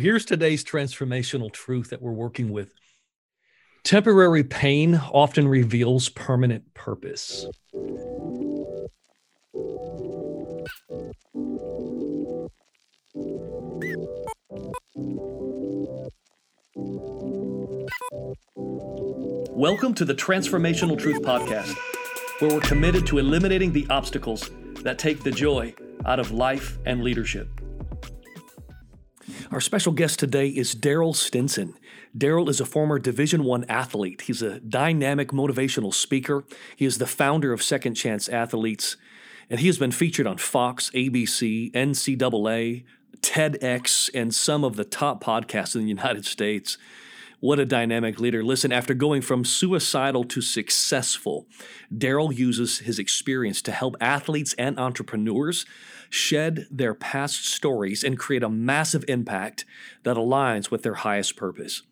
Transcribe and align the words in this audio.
Here's 0.00 0.24
today's 0.24 0.62
transformational 0.62 1.52
truth 1.52 1.90
that 1.90 2.00
we're 2.00 2.12
working 2.12 2.50
with. 2.50 2.72
Temporary 3.82 4.44
pain 4.44 4.94
often 4.94 5.48
reveals 5.48 6.08
permanent 6.08 6.72
purpose. 6.72 7.44
Welcome 19.50 19.94
to 19.94 20.04
the 20.04 20.14
Transformational 20.14 20.96
Truth 20.96 21.22
Podcast, 21.22 21.74
where 22.38 22.54
we're 22.54 22.60
committed 22.60 23.04
to 23.08 23.18
eliminating 23.18 23.72
the 23.72 23.88
obstacles 23.90 24.48
that 24.84 25.00
take 25.00 25.24
the 25.24 25.32
joy 25.32 25.74
out 26.06 26.20
of 26.20 26.30
life 26.30 26.78
and 26.86 27.02
leadership. 27.02 27.57
Our 29.50 29.62
special 29.62 29.92
guest 29.92 30.18
today 30.18 30.48
is 30.48 30.74
Daryl 30.74 31.16
Stinson. 31.16 31.72
Daryl 32.16 32.50
is 32.50 32.60
a 32.60 32.66
former 32.66 32.98
Division 32.98 33.44
One 33.44 33.64
athlete. 33.64 34.22
He's 34.22 34.42
a 34.42 34.60
dynamic 34.60 35.28
motivational 35.28 35.94
speaker. 35.94 36.44
He 36.76 36.84
is 36.84 36.98
the 36.98 37.06
founder 37.06 37.54
of 37.54 37.62
Second 37.62 37.94
Chance 37.94 38.28
Athletes, 38.28 38.98
and 39.48 39.58
he 39.58 39.66
has 39.68 39.78
been 39.78 39.90
featured 39.90 40.26
on 40.26 40.36
Fox, 40.36 40.90
ABC, 40.90 41.72
NCAA, 41.72 42.84
TEDx, 43.22 44.10
and 44.12 44.34
some 44.34 44.64
of 44.64 44.76
the 44.76 44.84
top 44.84 45.24
podcasts 45.24 45.74
in 45.74 45.80
the 45.80 45.88
United 45.98 46.26
States. 46.26 46.76
What 47.40 47.58
a 47.58 47.64
dynamic 47.64 48.20
leader. 48.20 48.44
Listen, 48.44 48.70
after 48.70 48.92
going 48.92 49.22
from 49.22 49.46
suicidal 49.46 50.24
to 50.24 50.42
successful, 50.42 51.46
Daryl 51.90 52.36
uses 52.36 52.80
his 52.80 52.98
experience 52.98 53.62
to 53.62 53.72
help 53.72 53.96
athletes 53.98 54.54
and 54.58 54.78
entrepreneurs 54.78 55.64
shed 56.10 56.66
their 56.70 56.94
past 56.94 57.46
stories 57.46 58.02
and 58.02 58.18
create 58.18 58.42
a 58.42 58.48
massive 58.48 59.04
impact 59.08 59.64
that 60.02 60.16
aligns 60.16 60.70
with 60.70 60.82
their 60.82 60.94
highest 60.94 61.36
purpose. 61.36 61.82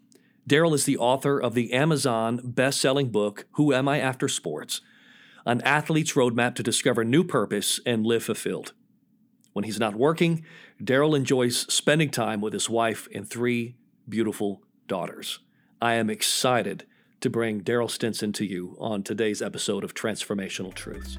Daryl 0.48 0.74
is 0.74 0.84
the 0.84 0.96
author 0.96 1.40
of 1.40 1.54
the 1.54 1.72
Amazon 1.72 2.40
best 2.42 2.80
selling 2.80 3.10
book, 3.10 3.46
Who 3.52 3.74
Am 3.74 3.88
I 3.88 3.98
After 3.98 4.28
Sports? 4.28 4.80
An 5.44 5.60
athlete's 5.62 6.12
roadmap 6.12 6.54
to 6.56 6.62
discover 6.62 7.04
new 7.04 7.24
purpose 7.24 7.80
and 7.84 8.06
live 8.06 8.24
fulfilled. 8.24 8.72
When 9.52 9.64
he's 9.64 9.80
not 9.80 9.94
working, 9.94 10.44
Daryl 10.82 11.16
enjoys 11.16 11.72
spending 11.72 12.10
time 12.10 12.40
with 12.40 12.52
his 12.52 12.68
wife 12.68 13.08
and 13.14 13.28
three 13.28 13.76
beautiful 14.08 14.62
daughters. 14.86 15.40
I 15.80 15.94
am 15.94 16.10
excited 16.10 16.84
to 17.20 17.30
bring 17.30 17.62
Daryl 17.62 17.90
Stinson 17.90 18.32
to 18.34 18.44
you 18.44 18.76
on 18.78 19.02
today's 19.02 19.42
episode 19.42 19.82
of 19.82 19.94
Transformational 19.94 20.74
Truths. 20.74 21.18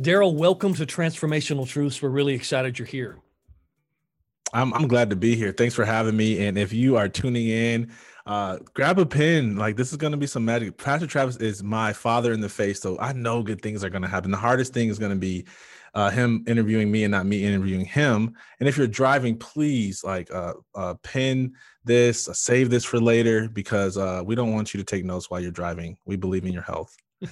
Daryl, 0.00 0.34
welcome 0.34 0.72
to 0.74 0.86
Transformational 0.86 1.68
Truths. 1.68 2.00
We're 2.00 2.08
really 2.08 2.32
excited 2.32 2.78
you're 2.78 2.86
here. 2.86 3.18
I'm, 4.52 4.72
I'm 4.72 4.88
glad 4.88 5.10
to 5.10 5.16
be 5.16 5.36
here. 5.36 5.52
Thanks 5.52 5.74
for 5.74 5.84
having 5.84 6.16
me. 6.16 6.46
And 6.46 6.56
if 6.56 6.72
you 6.72 6.96
are 6.96 7.08
tuning 7.08 7.48
in, 7.48 7.92
uh, 8.26 8.58
grab 8.74 8.98
a 8.98 9.06
pen. 9.06 9.56
Like 9.56 9.76
this 9.76 9.90
is 9.90 9.96
going 9.96 10.12
to 10.12 10.16
be 10.16 10.26
some 10.26 10.44
magic. 10.44 10.76
Pastor 10.76 11.06
Travis 11.06 11.36
is 11.36 11.62
my 11.62 11.92
father 11.92 12.32
in 12.32 12.40
the 12.40 12.48
face, 12.48 12.80
so 12.80 12.98
I 12.98 13.12
know 13.12 13.42
good 13.42 13.62
things 13.62 13.84
are 13.84 13.90
going 13.90 14.02
to 14.02 14.08
happen. 14.08 14.30
The 14.30 14.36
hardest 14.36 14.72
thing 14.72 14.88
is 14.88 14.98
going 14.98 15.12
to 15.12 15.18
be 15.18 15.46
uh, 15.94 16.10
him 16.10 16.44
interviewing 16.46 16.90
me 16.90 17.04
and 17.04 17.10
not 17.10 17.26
me 17.26 17.44
interviewing 17.44 17.84
him. 17.84 18.34
And 18.60 18.68
if 18.68 18.76
you're 18.76 18.86
driving, 18.86 19.36
please 19.36 20.04
like 20.04 20.32
uh, 20.32 20.54
uh, 20.74 20.94
pin 21.02 21.54
this, 21.84 22.28
uh, 22.28 22.32
save 22.32 22.70
this 22.70 22.84
for 22.84 23.00
later 23.00 23.48
because 23.48 23.96
uh, 23.96 24.22
we 24.24 24.34
don't 24.34 24.52
want 24.52 24.72
you 24.72 24.78
to 24.78 24.84
take 24.84 25.04
notes 25.04 25.30
while 25.30 25.40
you're 25.40 25.50
driving. 25.50 25.96
We 26.04 26.16
believe 26.16 26.44
in 26.44 26.52
your 26.52 26.62
health. 26.62 26.96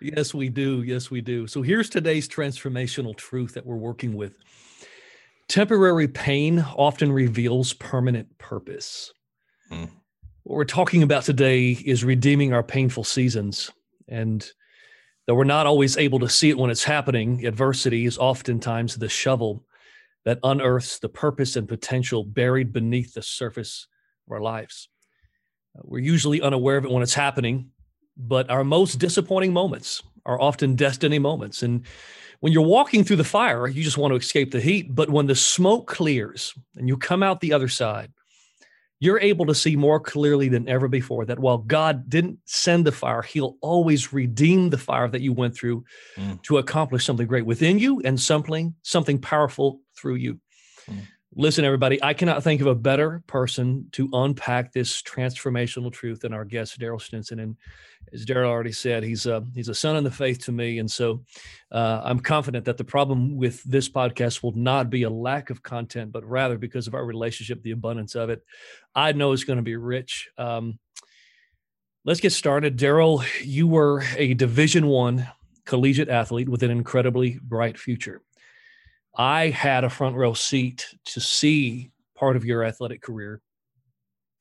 Yes, 0.00 0.34
we 0.34 0.48
do. 0.48 0.82
Yes, 0.82 1.10
we 1.10 1.20
do. 1.20 1.46
So 1.46 1.62
here's 1.62 1.88
today's 1.88 2.28
transformational 2.28 3.16
truth 3.16 3.54
that 3.54 3.64
we're 3.64 3.76
working 3.76 4.14
with. 4.14 4.38
Temporary 5.48 6.08
pain 6.08 6.64
often 6.76 7.10
reveals 7.10 7.72
permanent 7.72 8.36
purpose. 8.36 9.12
Mm. 9.70 9.90
What 10.42 10.56
we're 10.56 10.64
talking 10.64 11.02
about 11.02 11.24
today 11.24 11.70
is 11.70 12.04
redeeming 12.04 12.52
our 12.52 12.62
painful 12.62 13.04
seasons. 13.04 13.70
And 14.08 14.48
though 15.26 15.34
we're 15.34 15.44
not 15.44 15.66
always 15.66 15.96
able 15.96 16.20
to 16.20 16.28
see 16.28 16.50
it 16.50 16.58
when 16.58 16.70
it's 16.70 16.84
happening, 16.84 17.44
adversity 17.46 18.06
is 18.06 18.18
oftentimes 18.18 18.96
the 18.96 19.08
shovel 19.08 19.64
that 20.24 20.38
unearths 20.42 20.98
the 20.98 21.08
purpose 21.08 21.56
and 21.56 21.68
potential 21.68 22.24
buried 22.24 22.72
beneath 22.72 23.14
the 23.14 23.22
surface 23.22 23.86
of 24.26 24.32
our 24.32 24.40
lives. 24.40 24.88
We're 25.82 25.98
usually 25.98 26.40
unaware 26.40 26.76
of 26.76 26.84
it 26.84 26.90
when 26.90 27.02
it's 27.02 27.14
happening, 27.14 27.70
but 28.16 28.50
our 28.50 28.64
most 28.64 28.96
disappointing 28.98 29.52
moments 29.52 30.02
are 30.24 30.40
often 30.40 30.74
destiny 30.74 31.18
moments. 31.18 31.62
And 31.62 31.86
when 32.40 32.52
you're 32.52 32.62
walking 32.62 33.04
through 33.04 33.16
the 33.16 33.24
fire, 33.24 33.66
you 33.66 33.82
just 33.82 33.98
want 33.98 34.12
to 34.12 34.16
escape 34.16 34.50
the 34.50 34.60
heat. 34.60 34.94
But 34.94 35.10
when 35.10 35.26
the 35.26 35.34
smoke 35.34 35.86
clears 35.86 36.54
and 36.76 36.88
you 36.88 36.96
come 36.96 37.22
out 37.22 37.40
the 37.40 37.52
other 37.52 37.68
side, 37.68 38.12
you're 38.98 39.20
able 39.20 39.46
to 39.46 39.54
see 39.54 39.76
more 39.76 40.00
clearly 40.00 40.48
than 40.48 40.68
ever 40.68 40.88
before 40.88 41.24
that 41.26 41.38
while 41.38 41.58
God 41.58 42.08
didn't 42.08 42.38
send 42.44 42.86
the 42.86 42.92
fire, 42.92 43.22
He'll 43.22 43.56
always 43.60 44.12
redeem 44.12 44.70
the 44.70 44.78
fire 44.78 45.08
that 45.08 45.20
you 45.20 45.32
went 45.32 45.54
through 45.54 45.84
mm. 46.16 46.42
to 46.42 46.58
accomplish 46.58 47.04
something 47.04 47.26
great 47.26 47.46
within 47.46 47.78
you 47.78 48.00
and 48.00 48.18
something 48.18 48.74
something 48.82 49.18
powerful 49.18 49.80
through 49.96 50.16
you. 50.16 50.40
Mm. 50.90 51.00
Listen, 51.38 51.66
everybody, 51.66 52.02
I 52.02 52.14
cannot 52.14 52.42
think 52.42 52.62
of 52.62 52.66
a 52.66 52.74
better 52.74 53.22
person 53.26 53.88
to 53.92 54.08
unpack 54.14 54.72
this 54.72 55.02
transformational 55.02 55.92
truth 55.92 56.20
than 56.20 56.32
our 56.32 56.46
guest, 56.46 56.80
Daryl 56.80 56.98
Stinson. 56.98 57.40
And 57.40 57.56
as 58.10 58.24
Daryl 58.24 58.48
already 58.48 58.72
said, 58.72 59.02
he's 59.02 59.26
a, 59.26 59.44
he's 59.54 59.68
a 59.68 59.74
son 59.74 59.96
in 59.96 60.04
the 60.04 60.10
faith 60.10 60.46
to 60.46 60.52
me. 60.52 60.78
And 60.78 60.90
so 60.90 61.24
uh, 61.70 62.00
I'm 62.02 62.20
confident 62.20 62.64
that 62.64 62.78
the 62.78 62.84
problem 62.84 63.36
with 63.36 63.62
this 63.64 63.86
podcast 63.86 64.42
will 64.42 64.56
not 64.56 64.88
be 64.88 65.02
a 65.02 65.10
lack 65.10 65.50
of 65.50 65.62
content, 65.62 66.10
but 66.10 66.24
rather 66.24 66.56
because 66.56 66.86
of 66.86 66.94
our 66.94 67.04
relationship, 67.04 67.62
the 67.62 67.72
abundance 67.72 68.14
of 68.14 68.30
it. 68.30 68.42
I 68.94 69.12
know 69.12 69.32
it's 69.32 69.44
going 69.44 69.58
to 69.58 69.62
be 69.62 69.76
rich. 69.76 70.30
Um, 70.38 70.78
let's 72.06 72.20
get 72.20 72.32
started. 72.32 72.78
Daryl, 72.78 73.22
you 73.44 73.68
were 73.68 74.02
a 74.16 74.32
Division 74.32 74.86
One 74.86 75.28
collegiate 75.66 76.08
athlete 76.08 76.48
with 76.48 76.62
an 76.62 76.70
incredibly 76.70 77.38
bright 77.42 77.78
future. 77.78 78.22
I 79.16 79.48
had 79.48 79.84
a 79.84 79.90
front 79.90 80.16
row 80.16 80.34
seat 80.34 80.86
to 81.06 81.20
see 81.20 81.90
part 82.14 82.36
of 82.36 82.44
your 82.44 82.64
athletic 82.64 83.02
career. 83.02 83.40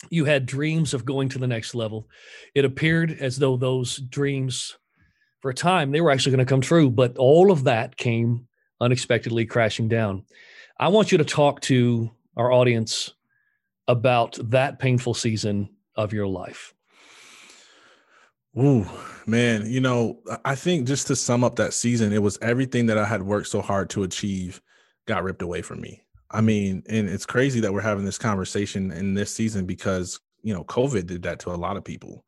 You 0.09 0.25
had 0.25 0.45
dreams 0.45 0.93
of 0.93 1.05
going 1.05 1.29
to 1.29 1.39
the 1.39 1.47
next 1.47 1.75
level. 1.75 2.09
It 2.53 2.65
appeared 2.65 3.17
as 3.19 3.37
though 3.37 3.57
those 3.57 3.97
dreams, 3.97 4.77
for 5.41 5.51
a 5.51 5.55
time, 5.55 5.91
they 5.91 6.01
were 6.01 6.11
actually 6.11 6.33
going 6.35 6.45
to 6.45 6.49
come 6.49 6.61
true, 6.61 6.89
but 6.89 7.17
all 7.17 7.51
of 7.51 7.63
that 7.63 7.95
came 7.95 8.47
unexpectedly 8.81 9.45
crashing 9.45 9.87
down. 9.87 10.25
I 10.77 10.89
want 10.89 11.11
you 11.11 11.17
to 11.17 11.25
talk 11.25 11.61
to 11.61 12.11
our 12.35 12.51
audience 12.51 13.13
about 13.87 14.37
that 14.51 14.79
painful 14.79 15.13
season 15.13 15.69
of 15.95 16.11
your 16.11 16.27
life. 16.27 16.73
Ooh, 18.57 18.85
man, 19.25 19.69
you 19.69 19.81
know, 19.81 20.19
I 20.45 20.55
think 20.55 20.87
just 20.87 21.07
to 21.07 21.15
sum 21.15 21.43
up 21.43 21.57
that 21.57 21.73
season, 21.73 22.13
it 22.13 22.21
was 22.21 22.37
everything 22.41 22.85
that 22.85 22.97
I 22.97 23.05
had 23.05 23.23
worked 23.23 23.47
so 23.47 23.61
hard 23.61 23.89
to 23.91 24.03
achieve 24.03 24.61
got 25.07 25.23
ripped 25.23 25.41
away 25.41 25.61
from 25.61 25.81
me. 25.81 26.03
I 26.31 26.41
mean, 26.41 26.83
and 26.87 27.09
it's 27.09 27.25
crazy 27.25 27.59
that 27.61 27.73
we're 27.73 27.81
having 27.81 28.05
this 28.05 28.17
conversation 28.17 28.91
in 28.91 29.13
this 29.13 29.33
season 29.33 29.65
because, 29.65 30.19
you 30.41 30.53
know, 30.53 30.63
COVID 30.63 31.05
did 31.05 31.23
that 31.23 31.39
to 31.39 31.51
a 31.51 31.55
lot 31.55 31.77
of 31.77 31.83
people. 31.83 32.23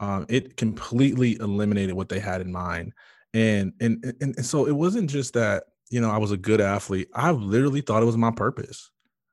Um, 0.00 0.26
it 0.28 0.56
completely 0.56 1.36
eliminated 1.38 1.94
what 1.94 2.08
they 2.08 2.18
had 2.18 2.40
in 2.40 2.52
mind. 2.52 2.92
And, 3.34 3.72
and 3.80 4.02
and 4.20 4.36
and 4.36 4.46
so 4.46 4.66
it 4.66 4.74
wasn't 4.74 5.10
just 5.10 5.34
that, 5.34 5.64
you 5.90 6.00
know, 6.00 6.10
I 6.10 6.18
was 6.18 6.32
a 6.32 6.36
good 6.36 6.60
athlete. 6.60 7.08
I 7.14 7.30
literally 7.32 7.82
thought 7.82 8.02
it 8.02 8.06
was 8.06 8.16
my 8.16 8.30
purpose. 8.30 8.90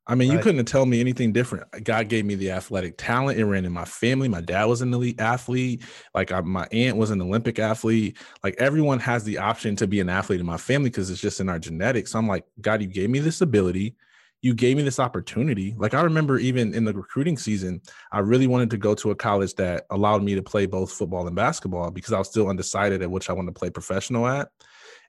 I 0.08 0.14
mean, 0.14 0.30
right. 0.30 0.36
you 0.36 0.44
couldn't 0.44 0.66
tell 0.66 0.86
me 0.86 1.00
anything 1.00 1.34
different. 1.34 1.66
God 1.84 2.10
gave 2.10 2.26
me 2.26 2.36
the 2.36 2.52
athletic 2.52 2.96
talent. 2.98 3.40
It 3.40 3.46
ran 3.46 3.66
in 3.66 3.72
my 3.72 3.86
family. 3.86 4.28
My 4.28 4.42
dad 4.42 4.66
was 4.66 4.82
an 4.82 4.94
elite 4.94 5.20
athlete. 5.20 5.84
Like 6.14 6.32
I, 6.32 6.42
my 6.42 6.68
aunt 6.72 6.98
was 6.98 7.10
an 7.10 7.22
Olympic 7.22 7.58
athlete. 7.58 8.18
Like 8.44 8.56
everyone 8.60 9.00
has 9.00 9.24
the 9.24 9.40
option 9.40 9.76
to 9.78 9.88
be 9.88 10.00
an 10.00 10.10
athlete 10.10 10.40
in 10.40 10.46
my 10.46 10.58
family 10.58 10.90
because 10.90 11.10
it's 11.10 11.22
just 11.22 11.40
in 11.40 11.50
our 11.50 11.58
genetics. 11.58 12.12
So 12.12 12.20
I'm 12.20 12.28
like, 12.28 12.46
God, 12.62 12.84
you 12.84 12.88
gave 12.88 13.10
me 13.10 13.18
this 13.18 13.42
ability. 13.42 13.96
You 14.44 14.54
gave 14.54 14.78
me 14.78 14.84
this 14.84 15.00
opportunity. 15.00 15.74
Like 15.76 15.96
I 15.96 16.02
remember 16.02 16.38
even 16.38 16.76
in 16.76 16.86
the 16.86 16.94
recruiting 16.94 17.36
season, 17.36 17.82
I 18.12 18.20
really 18.20 18.46
wanted 18.46 18.70
to 18.72 18.78
go 18.78 18.94
to 18.94 19.10
a 19.10 19.16
college 19.16 19.56
that 19.56 19.88
allowed 19.90 20.22
me 20.22 20.36
to 20.36 20.44
play 20.44 20.68
both 20.68 20.92
football 20.92 21.26
and 21.26 21.36
basketball 21.36 21.90
because 21.90 22.14
I 22.14 22.20
was 22.20 22.30
still 22.30 22.50
undecided 22.50 23.02
at 23.02 23.10
which 23.10 23.28
I 23.28 23.34
wanted 23.34 23.56
to 23.56 23.60
play 23.60 23.72
professional 23.72 24.28
at. 24.28 24.50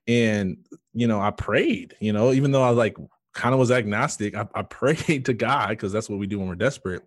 And, 0.08 0.58
you 0.94 1.06
know, 1.06 1.20
I 1.20 1.32
prayed, 1.32 1.96
you 2.00 2.14
know, 2.14 2.32
even 2.32 2.52
though 2.52 2.62
I 2.62 2.70
was 2.70 2.78
like 2.78 2.96
kind 3.36 3.52
of 3.52 3.60
was 3.60 3.70
agnostic. 3.70 4.34
I, 4.34 4.48
I 4.54 4.62
prayed 4.62 5.24
to 5.26 5.34
God 5.34 5.68
because 5.70 5.92
that's 5.92 6.08
what 6.08 6.18
we 6.18 6.26
do 6.26 6.38
when 6.38 6.48
we're 6.48 6.56
desperate. 6.56 7.02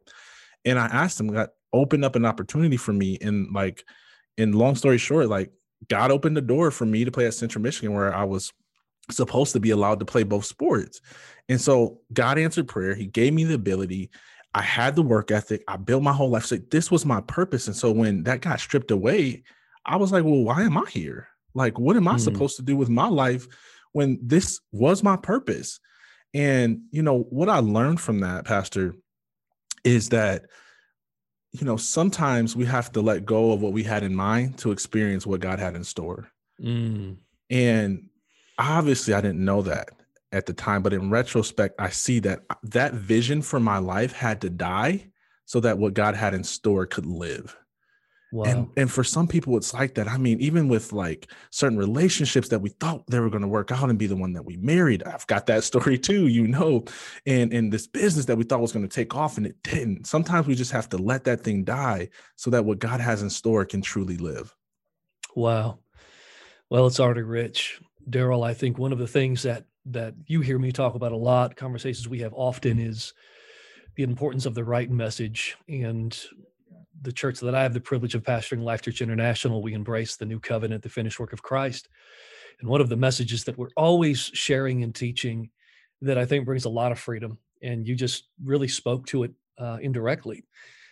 And 0.64 0.80
I 0.80 0.86
asked 0.86 1.20
him, 1.20 1.28
God, 1.28 1.50
open 1.74 2.04
up 2.04 2.16
an 2.16 2.26
opportunity 2.26 2.78
for 2.78 2.94
me. 2.94 3.18
And 3.22 3.52
like, 3.54 3.84
in 4.38 4.54
long 4.54 4.76
story 4.76 4.98
short, 4.98 5.28
like 5.28 5.52
God 5.90 6.12
opened 6.12 6.38
the 6.38 6.42
door 6.42 6.72
for 6.72 6.86
me 6.86 7.04
to 7.04 7.12
play 7.12 7.26
at 7.26 7.34
Central 7.34 7.62
Michigan 7.62 7.94
where 7.94 8.14
I 8.14 8.24
was 8.24 8.54
supposed 9.12 9.54
to 9.54 9.60
be 9.60 9.72
allowed 9.72 10.00
to 10.00 10.06
play 10.06 10.24
both 10.24 10.46
sports. 10.46 11.02
And 11.50 11.60
so 11.60 12.02
God 12.14 12.38
answered 12.38 12.68
prayer. 12.68 12.96
He 12.96 13.08
gave 13.08 13.34
me 13.34 13.44
the 13.44 13.56
ability. 13.56 14.12
I 14.54 14.62
had 14.62 14.96
the 14.96 15.02
work 15.02 15.32
ethic. 15.32 15.64
I 15.68 15.78
built 15.78 16.04
my 16.04 16.14
whole 16.14 16.30
life. 16.30 16.46
So 16.46 16.58
this 16.58 16.90
was 16.90 17.06
my 17.06 17.22
purpose. 17.22 17.68
And 17.68 17.76
so 17.76 17.92
when 17.92 18.24
that 18.24 18.42
got 18.42 18.60
stripped 18.60 18.92
away, 18.92 19.44
I 19.86 19.96
was 19.96 20.12
like, 20.12 20.24
well, 20.24 20.44
why 20.44 20.64
am 20.64 20.78
I 20.78 20.86
here? 20.90 21.28
Like, 21.54 21.80
what 21.80 21.96
am 21.96 22.08
I 22.08 22.16
mm. 22.16 22.20
supposed 22.20 22.56
to 22.58 22.62
do 22.62 22.76
with 22.76 22.90
my 22.90 23.08
life 23.08 23.48
when 23.92 24.20
this 24.22 24.60
was 24.72 25.04
my 25.04 25.18
purpose? 25.18 25.80
And, 26.34 26.82
you 26.92 27.02
know, 27.02 27.22
what 27.30 27.50
I 27.50 27.60
learned 27.60 28.00
from 28.00 28.20
that, 28.20 28.46
Pastor, 28.46 28.96
is 29.84 30.10
that, 30.10 30.46
you 31.52 31.66
know, 31.66 31.78
sometimes 31.78 32.56
we 32.56 32.66
have 32.66 32.92
to 32.92 33.02
let 33.02 33.26
go 33.26 33.52
of 33.52 33.62
what 33.62 33.74
we 33.74 33.84
had 33.84 34.04
in 34.04 34.14
mind 34.14 34.58
to 34.60 34.72
experience 34.72 35.26
what 35.26 35.40
God 35.40 35.60
had 35.60 35.76
in 35.76 35.84
store. 35.84 36.30
Mm. 36.62 37.18
And 37.50 38.10
obviously, 38.58 39.14
I 39.14 39.22
didn't 39.22 39.44
know 39.44 39.64
that 39.64 39.90
at 40.32 40.46
the 40.46 40.54
time, 40.54 40.84
but 40.84 40.94
in 40.94 41.10
retrospect, 41.10 41.80
I 41.80 41.90
see 41.90 42.20
that 42.20 42.44
that 42.64 42.94
vision 42.94 43.42
for 43.42 43.60
my 43.60 43.80
life 43.80 44.12
had 44.12 44.42
to 44.42 44.50
die 44.50 45.08
so 45.46 45.60
that 45.62 45.80
what 45.80 45.96
God 45.96 46.16
had 46.16 46.36
in 46.36 46.44
store 46.44 46.86
could 46.86 47.08
live. 47.08 47.58
Wow. 48.32 48.44
And 48.44 48.70
and 48.78 48.92
for 48.92 49.04
some 49.04 49.28
people 49.28 49.58
it's 49.58 49.74
like 49.74 49.96
that. 49.96 50.08
I 50.08 50.18
mean, 50.18 50.40
even 50.40 50.68
with 50.68 50.94
like 50.94 51.32
certain 51.50 51.78
relationships 51.78 52.50
that 52.50 52.60
we 52.60 52.70
thought 52.70 53.08
they 53.08 53.20
were 53.20 53.30
going 53.30 53.42
to 53.42 53.48
work 53.48 53.72
out 53.72 53.90
and 53.90 53.98
be 53.98 54.06
the 54.06 54.16
one 54.16 54.34
that 54.34 54.46
we 54.46 54.58
married. 54.58 55.04
I've 55.04 55.26
got 55.28 55.48
that 55.48 55.64
story 55.70 55.98
too, 55.98 56.28
you 56.28 56.48
know. 56.48 56.86
And 57.26 57.52
in 57.52 57.70
this 57.72 57.88
business 57.88 58.26
that 58.26 58.38
we 58.38 58.44
thought 58.44 58.62
was 58.62 58.72
going 58.72 58.88
to 58.88 58.94
take 58.94 59.16
off 59.16 59.38
and 59.38 59.48
it 59.48 59.62
didn't. 59.64 60.06
Sometimes 60.06 60.46
we 60.46 60.56
just 60.56 60.72
have 60.72 60.90
to 60.90 60.98
let 60.98 61.24
that 61.24 61.42
thing 61.42 61.64
die 61.64 62.10
so 62.36 62.52
that 62.52 62.66
what 62.66 62.80
God 62.80 63.00
has 63.00 63.24
in 63.24 63.30
store 63.30 63.66
can 63.66 63.82
truly 63.82 64.18
live. 64.18 64.56
Wow. 65.36 65.80
Well, 66.70 66.86
it's 66.86 67.00
already 67.00 67.24
rich. 67.24 67.82
Daryl, 68.08 68.46
I 68.46 68.54
think 68.54 68.78
one 68.78 68.92
of 68.92 69.00
the 69.00 69.08
things 69.08 69.44
that 69.44 69.66
that 69.86 70.14
you 70.28 70.42
hear 70.42 70.60
me 70.60 70.72
talk 70.72 70.94
about 70.94 71.14
a 71.14 71.18
lot, 71.18 71.56
conversations 71.56 72.08
we 72.08 72.20
have 72.20 72.34
often 72.34 72.78
is 72.80 73.14
the 73.96 74.04
importance 74.04 74.46
of 74.46 74.54
the 74.54 74.64
right 74.64 74.90
message 74.90 75.58
and 75.68 76.18
the 77.02 77.12
church 77.12 77.40
that 77.40 77.56
I 77.56 77.64
have 77.64 77.74
the 77.74 77.80
privilege 77.80 78.16
of 78.16 78.24
pastoring, 78.24 78.64
Life 78.64 78.82
Church 78.82 79.02
International, 79.02 79.62
we 79.62 79.74
embrace 79.74 80.16
the 80.16 80.26
new 80.26 80.40
covenant, 80.40 80.84
the 80.84 80.90
finished 80.90 81.20
work 81.20 81.34
of 81.34 81.42
Christ. 81.42 81.90
And 82.60 82.70
one 82.70 82.82
of 82.82 82.90
the 82.90 82.98
messages 82.98 83.44
that 83.46 83.58
we're 83.58 83.70
always 83.78 84.20
sharing 84.34 84.84
and 84.84 84.94
teaching 84.94 85.50
that 86.02 86.18
I 86.18 86.26
think 86.26 86.46
brings 86.46 86.66
a 86.66 86.70
lot 86.70 86.92
of 86.92 87.00
freedom, 87.00 87.38
and 87.62 87.88
you 87.88 87.96
just 87.96 88.26
really 88.44 88.68
spoke 88.68 89.06
to 89.08 89.24
it 89.24 89.32
uh, 89.58 89.78
indirectly, 89.82 90.44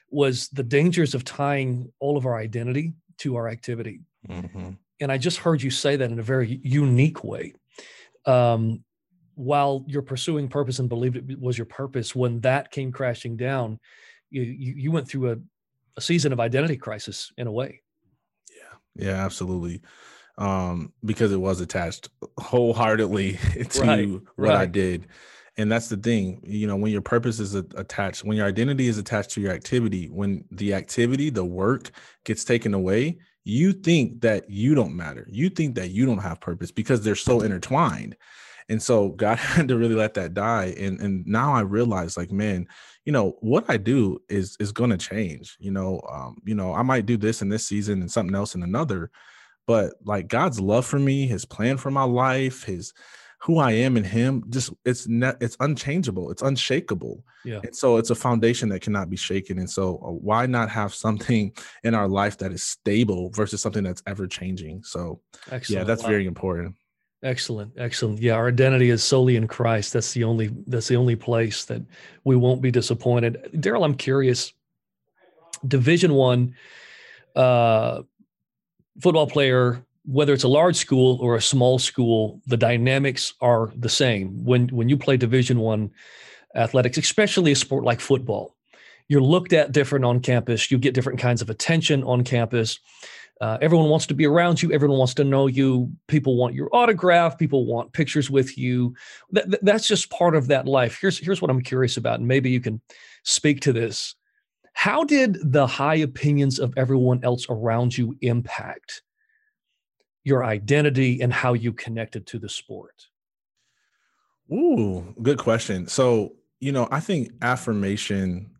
was 0.10 0.48
the 0.50 0.64
dangers 0.64 1.14
of 1.14 1.24
tying 1.24 1.92
all 2.00 2.18
of 2.18 2.26
our 2.26 2.38
identity 2.38 2.94
to 3.18 3.36
our 3.36 3.50
activity. 3.50 4.02
Mm-hmm. 4.28 4.72
And 5.00 5.12
I 5.12 5.18
just 5.18 5.38
heard 5.38 5.62
you 5.62 5.70
say 5.70 5.96
that 5.96 6.12
in 6.12 6.20
a 6.20 6.24
very 6.24 6.60
unique 6.64 7.24
way. 7.24 7.54
Um, 8.26 8.84
while 9.36 9.86
you're 9.88 10.02
pursuing 10.02 10.48
purpose 10.48 10.80
and 10.80 10.90
believed 10.90 11.16
it 11.16 11.40
was 11.40 11.58
your 11.58 11.66
purpose, 11.66 12.16
when 12.16 12.40
that 12.42 12.72
came 12.72 12.92
crashing 12.92 13.38
down, 13.38 13.80
you, 14.30 14.42
you, 14.42 14.74
you 14.76 14.92
went 14.92 15.08
through 15.08 15.32
a 15.32 15.38
a 15.98 16.02
season 16.02 16.32
of 16.32 16.40
identity 16.40 16.78
crisis 16.78 17.32
in 17.38 17.48
a 17.48 17.52
way. 17.52 17.82
Yeah, 18.50 19.08
yeah, 19.08 19.26
absolutely. 19.26 19.82
Um, 20.38 20.94
because 21.04 21.32
it 21.32 21.42
was 21.42 21.60
attached 21.62 22.10
wholeheartedly 22.40 23.34
to 23.72 23.82
right, 23.82 24.10
what 24.10 24.22
right. 24.38 24.56
I 24.56 24.66
did. 24.68 25.08
And 25.60 25.72
that's 25.72 25.90
the 25.90 25.98
thing, 25.98 26.40
you 26.46 26.68
know, 26.68 26.76
when 26.76 26.92
your 26.92 27.02
purpose 27.02 27.40
is 27.40 27.56
attached, 27.56 28.24
when 28.24 28.38
your 28.38 28.46
identity 28.46 28.88
is 28.88 29.00
attached 29.00 29.32
to 29.32 29.42
your 29.42 29.52
activity, 29.52 30.06
when 30.06 30.46
the 30.52 30.76
activity, 30.76 31.32
the 31.32 31.44
work 31.44 31.90
gets 32.26 32.44
taken 32.44 32.76
away, 32.76 33.18
you 33.44 33.74
think 33.74 34.22
that 34.22 34.48
you 34.52 34.76
don't 34.76 34.96
matter. 34.96 35.26
You 35.32 35.50
think 35.50 35.74
that 35.76 35.90
you 35.90 36.06
don't 36.06 36.20
have 36.20 36.40
purpose 36.40 36.70
because 36.70 37.02
they're 37.02 37.16
so 37.16 37.42
intertwined. 37.42 38.16
And 38.70 38.84
so 38.84 39.10
God 39.10 39.38
had 39.40 39.70
to 39.70 39.78
really 39.78 39.96
let 39.96 40.14
that 40.16 40.34
die. 40.34 40.76
And 40.78 41.00
and 41.00 41.26
now 41.26 41.54
I 41.54 41.62
realize, 41.62 42.18
like, 42.18 42.32
man, 42.32 42.68
you 43.08 43.14
know 43.14 43.38
what 43.40 43.64
i 43.70 43.78
do 43.78 44.22
is 44.28 44.58
is 44.60 44.74
going 44.74 44.90
to 44.90 44.98
change 44.98 45.56
you 45.60 45.72
know 45.72 46.02
um 46.12 46.36
you 46.44 46.54
know 46.54 46.74
i 46.74 46.82
might 46.82 47.06
do 47.06 47.16
this 47.16 47.42
in 47.42 47.48
this 47.48 47.66
season 47.66 48.02
and 48.02 48.12
something 48.12 48.36
else 48.36 48.54
in 48.54 48.62
another 48.62 49.10
but 49.66 49.94
like 50.04 50.28
god's 50.28 50.60
love 50.60 50.86
for 50.86 51.00
me 51.00 51.26
his 51.26 51.46
plan 51.46 51.78
for 51.78 51.90
my 51.90 52.04
life 52.04 52.66
his 52.66 52.94
who 53.40 53.60
i 53.60 53.72
am 53.72 53.96
in 53.96 54.04
him 54.04 54.44
just 54.50 54.74
it's 54.84 55.08
not 55.08 55.38
it's 55.42 55.56
unchangeable 55.62 56.30
it's 56.32 56.42
unshakable 56.42 57.24
yeah 57.46 57.62
and 57.64 57.74
so 57.74 57.96
it's 57.96 58.10
a 58.10 58.16
foundation 58.16 58.68
that 58.68 58.82
cannot 58.82 59.10
be 59.10 59.16
shaken 59.16 59.58
and 59.58 59.70
so 59.70 59.96
uh, 60.06 60.12
why 60.12 60.46
not 60.46 60.70
have 60.70 60.94
something 60.94 61.54
in 61.86 61.96
our 61.96 62.10
life 62.10 62.38
that 62.38 62.52
is 62.52 62.62
stable 62.62 63.30
versus 63.30 63.62
something 63.62 63.86
that's 63.86 64.04
ever 64.06 64.28
changing 64.28 64.84
so 64.84 65.22
Excellent. 65.50 65.80
yeah 65.80 65.84
that's 65.86 66.04
wow. 66.04 66.10
very 66.10 66.28
important 66.28 66.76
Excellent, 67.24 67.74
excellent. 67.78 68.20
Yeah, 68.20 68.34
our 68.34 68.48
identity 68.48 68.92
is 68.92 69.04
solely 69.04 69.38
in 69.38 69.48
Christ. 69.48 69.92
That's 69.94 70.14
the 70.14 70.24
only 70.24 70.52
that's 70.68 70.88
the 70.88 70.98
only 70.98 71.16
place 71.16 71.66
that 71.66 71.82
we 72.24 72.36
won't 72.36 72.62
be 72.62 72.70
disappointed. 72.70 73.50
Daryl, 73.56 73.84
I'm 73.84 73.96
curious. 73.96 74.54
Division 75.68 76.14
one 76.14 76.54
uh, 77.36 78.04
football 79.02 79.26
player, 79.26 79.84
whether 80.06 80.32
it's 80.32 80.44
a 80.44 80.48
large 80.48 80.76
school 80.76 81.18
or 81.20 81.36
a 81.36 81.42
small 81.42 81.80
school, 81.80 82.40
the 82.46 82.58
dynamics 82.58 83.34
are 83.42 83.72
the 83.76 83.90
same. 83.90 84.46
When 84.46 84.68
when 84.68 84.88
you 84.88 84.98
play 84.98 85.18
Division 85.18 85.60
one 85.60 85.90
athletics, 86.54 87.00
especially 87.00 87.52
a 87.52 87.56
sport 87.56 87.84
like 87.84 88.00
football, 88.00 88.56
you're 89.08 89.22
looked 89.22 89.54
at 89.54 89.72
different 89.72 90.06
on 90.06 90.20
campus. 90.20 90.70
You 90.70 90.78
get 90.78 90.94
different 90.94 91.20
kinds 91.20 91.42
of 91.42 91.50
attention 91.50 92.04
on 92.04 92.24
campus. 92.24 92.80
Uh, 93.40 93.58
everyone 93.62 93.90
wants 93.90 94.08
to 94.08 94.16
be 94.16 94.26
around 94.26 94.62
you. 94.62 94.72
Everyone 94.72 94.98
wants 94.98 95.14
to 95.16 95.24
know 95.24 95.48
you. 95.48 95.92
People 96.08 96.38
want 96.38 96.56
your 96.56 96.70
autograph. 96.74 97.38
People 97.38 97.66
want 97.66 97.94
pictures 97.94 98.32
with 98.32 98.58
you. 98.58 98.96
That, 99.32 99.64
that's 99.64 99.88
just 99.88 100.10
part 100.10 100.36
of 100.36 100.48
that 100.48 100.66
life. 100.66 100.98
Here's 101.00 101.20
here's 101.20 101.42
what 101.42 101.52
I'm 101.52 101.62
curious 101.62 101.98
about, 101.98 102.20
and 102.20 102.28
maybe 102.28 102.50
you 102.50 102.60
can 102.60 102.82
speak 103.24 103.62
to 103.62 103.74
this. 103.74 104.16
How 104.74 105.04
did 105.04 105.38
the 105.44 105.68
high 105.68 105.96
opinions 105.96 106.60
of 106.60 106.74
everyone 106.78 107.24
else 107.24 107.46
around 107.50 107.98
you 107.98 108.16
impact 108.22 109.02
your 110.24 110.44
identity 110.44 111.22
and 111.22 111.32
how 111.32 111.54
you 111.54 111.74
connected 111.74 112.28
to 112.28 112.40
the 112.40 112.50
sport? 112.50 113.08
Ooh, 114.52 115.16
good 115.22 115.38
question. 115.38 115.88
So, 115.88 116.34
you 116.60 116.72
know, 116.72 116.88
I 116.92 117.00
think 117.00 117.32
affirmation 117.42 118.52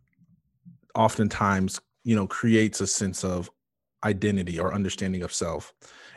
oftentimes, 0.94 1.80
you 2.04 2.16
know, 2.16 2.26
creates 2.26 2.80
a 2.80 2.86
sense 2.86 3.24
of 3.24 3.50
identity 4.04 4.58
or 4.58 4.74
understanding 4.74 5.22
of 5.22 5.32
self. 5.32 5.72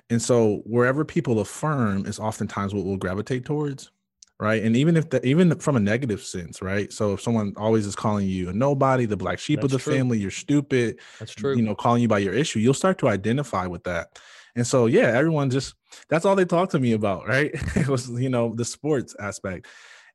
And 0.09 0.21
so 0.21 0.61
wherever 0.65 1.05
people 1.05 1.39
affirm 1.39 2.05
is 2.05 2.19
oftentimes 2.19 2.73
what 2.73 2.85
we'll 2.85 2.97
gravitate 2.97 3.45
towards. 3.45 3.91
Right. 4.39 4.63
And 4.63 4.75
even 4.75 4.97
if 4.97 5.07
the, 5.11 5.23
even 5.23 5.57
from 5.59 5.75
a 5.75 5.79
negative 5.79 6.23
sense, 6.23 6.63
right? 6.63 6.91
So 6.91 7.13
if 7.13 7.21
someone 7.21 7.53
always 7.57 7.85
is 7.85 7.95
calling 7.95 8.27
you 8.27 8.49
a 8.49 8.53
nobody, 8.53 9.05
the 9.05 9.15
black 9.15 9.37
sheep 9.37 9.61
That's 9.61 9.71
of 9.71 9.79
the 9.79 9.83
true. 9.83 9.95
family, 9.95 10.17
you're 10.17 10.31
stupid. 10.31 10.99
That's 11.19 11.35
true. 11.35 11.55
You 11.55 11.61
know, 11.61 11.75
calling 11.75 12.01
you 12.01 12.07
by 12.07 12.19
your 12.19 12.33
issue, 12.33 12.57
you'll 12.57 12.73
start 12.73 12.97
to 12.99 13.07
identify 13.07 13.67
with 13.67 13.83
that. 13.83 14.19
And 14.55 14.65
so, 14.65 14.87
yeah, 14.87 15.15
everyone 15.15 15.51
just 15.51 15.75
that's 16.09 16.25
all 16.25 16.35
they 16.35 16.45
talk 16.45 16.71
to 16.71 16.79
me 16.79 16.93
about, 16.93 17.27
right? 17.27 17.51
it 17.75 17.87
was, 17.87 18.09
you 18.09 18.29
know, 18.29 18.55
the 18.55 18.65
sports 18.65 19.15
aspect. 19.19 19.67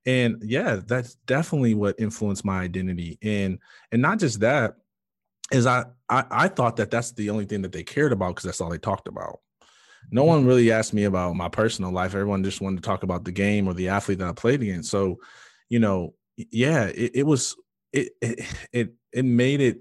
And 0.07 0.43
yeah, 0.45 0.81
that's 0.85 1.15
definitely 1.27 1.75
what 1.75 2.01
influenced 2.01 2.45
my 2.45 2.61
identity. 2.61 3.19
And 3.23 3.61
and 3.93 4.03
not 4.03 4.19
just 4.19 4.41
that, 4.41 4.75
is 5.53 5.67
I, 5.67 5.85
I 6.09 6.25
I 6.31 6.49
thought 6.49 6.77
that 6.77 6.91
that's 6.91 7.13
the 7.13 7.31
only 7.31 7.45
thing 7.45 7.63
that 7.63 7.73
they 7.73 7.83
cared 7.83 8.13
about 8.13 8.31
because 8.31 8.45
that's 8.45 8.61
all 8.61 8.71
they 8.71 8.79
talked 8.79 9.09
about. 9.09 9.41
No 10.11 10.25
one 10.25 10.41
mm-hmm. 10.41 10.49
really 10.49 10.73
asked 10.73 10.95
me 10.95 11.05
about 11.05 11.37
my 11.37 11.49
personal 11.49 11.93
life. 11.93 12.15
Everyone 12.15 12.45
just 12.45 12.61
wanted 12.61 12.83
to 12.83 12.87
talk 12.87 13.03
about 13.03 13.25
the 13.25 13.33
game 13.33 13.69
or 13.69 13.75
the 13.75 13.89
athlete 13.89 14.19
that 14.19 14.29
I 14.29 14.33
played 14.33 14.63
against. 14.63 14.91
So, 14.91 15.21
you 15.69 15.79
know, 15.79 16.15
yeah, 16.37 16.85
it, 16.87 17.13
it 17.15 17.23
was 17.25 17.57
it, 17.93 18.13
it 18.21 18.45
it 18.73 18.95
it 19.13 19.25
made 19.25 19.61
it 19.61 19.79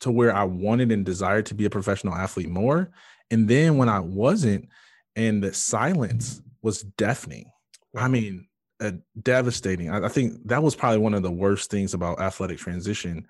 to 0.00 0.10
where 0.10 0.34
I 0.34 0.44
wanted 0.44 0.90
and 0.90 1.06
desired 1.06 1.46
to 1.46 1.54
be 1.54 1.64
a 1.64 1.70
professional 1.70 2.14
athlete 2.14 2.48
more. 2.48 2.90
And 3.30 3.48
then 3.48 3.76
when 3.76 3.88
I 3.88 4.00
wasn't, 4.00 4.68
and 5.14 5.42
the 5.42 5.54
silence 5.54 6.42
was 6.60 6.82
deafening. 6.82 7.50
I 7.96 8.08
mean, 8.08 8.48
uh, 8.80 8.92
devastating. 9.22 9.90
I, 9.90 10.06
I 10.06 10.08
think 10.08 10.48
that 10.48 10.62
was 10.62 10.74
probably 10.74 10.98
one 10.98 11.14
of 11.14 11.22
the 11.22 11.30
worst 11.30 11.70
things 11.70 11.94
about 11.94 12.20
athletic 12.20 12.58
transition 12.58 13.28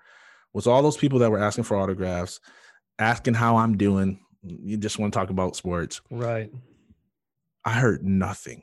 was 0.53 0.67
all 0.67 0.81
those 0.81 0.97
people 0.97 1.19
that 1.19 1.31
were 1.31 1.39
asking 1.39 1.63
for 1.63 1.77
autographs, 1.77 2.39
asking 2.99 3.33
how 3.33 3.57
I'm 3.57 3.77
doing. 3.77 4.19
You 4.43 4.77
just 4.77 4.99
want 4.99 5.13
to 5.13 5.19
talk 5.19 5.29
about 5.29 5.55
sports. 5.55 6.01
Right. 6.09 6.51
I 7.65 7.73
heard 7.73 8.03
nothing. 8.03 8.61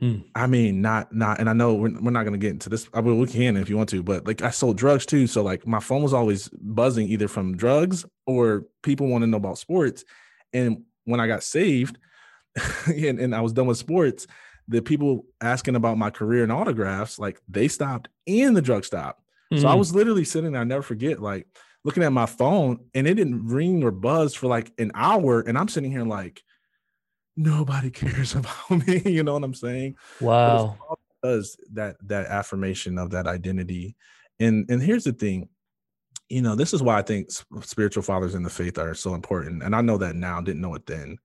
Hmm. 0.00 0.18
I 0.34 0.46
mean, 0.46 0.82
not 0.82 1.14
not, 1.14 1.40
and 1.40 1.48
I 1.48 1.54
know 1.54 1.74
we're, 1.74 1.98
we're 2.00 2.10
not 2.10 2.24
going 2.24 2.32
to 2.34 2.38
get 2.38 2.50
into 2.50 2.68
this. 2.68 2.86
I 2.92 3.00
mean, 3.00 3.18
we 3.18 3.26
can 3.26 3.56
if 3.56 3.70
you 3.70 3.78
want 3.78 3.88
to, 3.90 4.02
but 4.02 4.26
like 4.26 4.42
I 4.42 4.50
sold 4.50 4.76
drugs 4.76 5.06
too, 5.06 5.26
so 5.26 5.42
like 5.42 5.66
my 5.66 5.80
phone 5.80 6.02
was 6.02 6.12
always 6.12 6.48
buzzing 6.48 7.08
either 7.08 7.28
from 7.28 7.56
drugs 7.56 8.04
or 8.26 8.64
people 8.82 9.06
want 9.06 9.22
to 9.22 9.26
know 9.26 9.38
about 9.38 9.58
sports. 9.58 10.04
And 10.52 10.82
when 11.04 11.20
I 11.20 11.26
got 11.26 11.42
saved, 11.42 11.98
and, 12.86 13.18
and 13.18 13.34
I 13.34 13.40
was 13.40 13.52
done 13.52 13.66
with 13.66 13.78
sports, 13.78 14.26
the 14.68 14.82
people 14.82 15.24
asking 15.40 15.76
about 15.76 15.98
my 15.98 16.10
career 16.10 16.42
and 16.42 16.52
autographs, 16.52 17.18
like 17.18 17.40
they 17.48 17.68
stopped 17.68 18.08
and 18.26 18.56
the 18.56 18.62
drug 18.62 18.84
stopped. 18.84 19.22
Mm-hmm. 19.52 19.62
So 19.62 19.68
I 19.68 19.70
mm-hmm. 19.70 19.78
was 19.78 19.94
literally 19.94 20.24
sitting 20.24 20.52
there, 20.52 20.60
I 20.60 20.64
never 20.64 20.82
forget, 20.82 21.20
like 21.20 21.46
looking 21.84 22.02
at 22.02 22.12
my 22.12 22.26
phone 22.26 22.80
and 22.94 23.06
it 23.06 23.14
didn't 23.14 23.46
ring 23.46 23.84
or 23.84 23.92
buzz 23.92 24.34
for 24.34 24.48
like 24.48 24.72
an 24.78 24.90
hour. 24.94 25.40
And 25.40 25.56
I'm 25.56 25.68
sitting 25.68 25.92
here 25.92 26.04
like, 26.04 26.42
nobody 27.36 27.90
cares 27.90 28.34
about 28.36 28.70
me. 28.70 29.02
you 29.06 29.22
know 29.22 29.34
what 29.34 29.44
I'm 29.44 29.54
saying? 29.54 29.96
Wow. 30.20 30.76
Does 31.22 31.56
that 31.72 31.96
that 32.08 32.26
affirmation 32.26 32.98
of 32.98 33.10
that 33.10 33.26
identity. 33.26 33.96
And 34.38 34.68
and 34.70 34.82
here's 34.82 35.04
the 35.04 35.12
thing. 35.12 35.48
you 36.28 36.42
know, 36.42 36.56
this 36.56 36.74
is 36.74 36.82
why 36.82 36.98
I 36.98 37.02
think 37.02 37.30
spiritual 37.62 38.02
fathers 38.02 38.34
in 38.34 38.42
the 38.42 38.50
faith 38.50 38.78
are 38.78 38.94
so 38.94 39.14
important. 39.14 39.62
And 39.62 39.74
I 39.74 39.80
know 39.80 39.96
that 39.98 40.16
now, 40.16 40.40
didn't 40.40 40.60
know 40.60 40.74
it 40.74 40.86
then. 40.86 41.18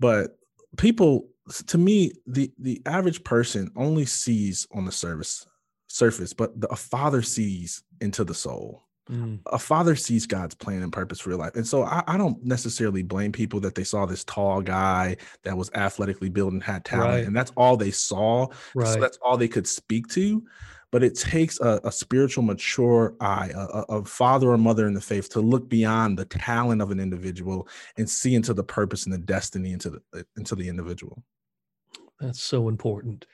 But 0.00 0.36
people, 0.76 1.28
to 1.68 1.78
me, 1.78 2.12
the 2.26 2.52
the 2.58 2.82
average 2.86 3.22
person 3.22 3.70
only 3.76 4.04
sees 4.04 4.66
on 4.72 4.84
the 4.84 4.92
surface 4.92 5.46
surface, 5.94 6.32
but 6.32 6.60
the, 6.60 6.68
a 6.68 6.76
father 6.76 7.22
sees 7.22 7.82
into 8.00 8.24
the 8.24 8.34
soul. 8.34 8.82
Mm. 9.10 9.40
A 9.46 9.58
father 9.58 9.94
sees 9.94 10.26
God's 10.26 10.54
plan 10.54 10.82
and 10.82 10.92
purpose 10.92 11.20
for 11.20 11.30
your 11.30 11.38
life. 11.38 11.54
And 11.56 11.66
so 11.66 11.84
I, 11.84 12.02
I, 12.06 12.16
don't 12.16 12.42
necessarily 12.42 13.02
blame 13.02 13.32
people 13.32 13.60
that 13.60 13.74
they 13.74 13.84
saw 13.84 14.06
this 14.06 14.24
tall 14.24 14.62
guy 14.62 15.18
that 15.42 15.56
was 15.56 15.70
athletically 15.74 16.30
built 16.30 16.54
and 16.54 16.62
had 16.62 16.86
talent, 16.86 17.10
right. 17.10 17.26
and 17.26 17.36
that's 17.36 17.52
all 17.54 17.76
they 17.76 17.90
saw. 17.90 18.48
Right. 18.74 18.88
So 18.88 19.00
that's 19.00 19.18
all 19.18 19.36
they 19.36 19.48
could 19.48 19.66
speak 19.66 20.08
to 20.08 20.42
but 20.90 21.02
it 21.02 21.16
takes 21.16 21.58
a, 21.58 21.80
a 21.82 21.90
spiritual 21.90 22.44
mature 22.44 23.16
eye 23.18 23.50
a, 23.52 23.82
a, 23.88 24.04
father 24.04 24.50
or 24.50 24.56
mother 24.56 24.86
in 24.86 24.94
the 24.94 25.00
faith 25.00 25.28
to 25.28 25.40
look 25.40 25.68
beyond 25.68 26.16
the 26.16 26.24
talent 26.24 26.80
of 26.80 26.92
an 26.92 27.00
individual 27.00 27.66
and 27.96 28.08
see 28.08 28.36
into 28.36 28.54
the 28.54 28.62
purpose 28.62 29.04
and 29.04 29.12
the 29.12 29.18
destiny 29.18 29.72
into 29.72 29.90
the 29.90 30.24
into 30.36 30.54
the 30.54 30.68
individual 30.68 31.20
that's 32.20 32.40
so 32.40 32.68
important 32.68 33.26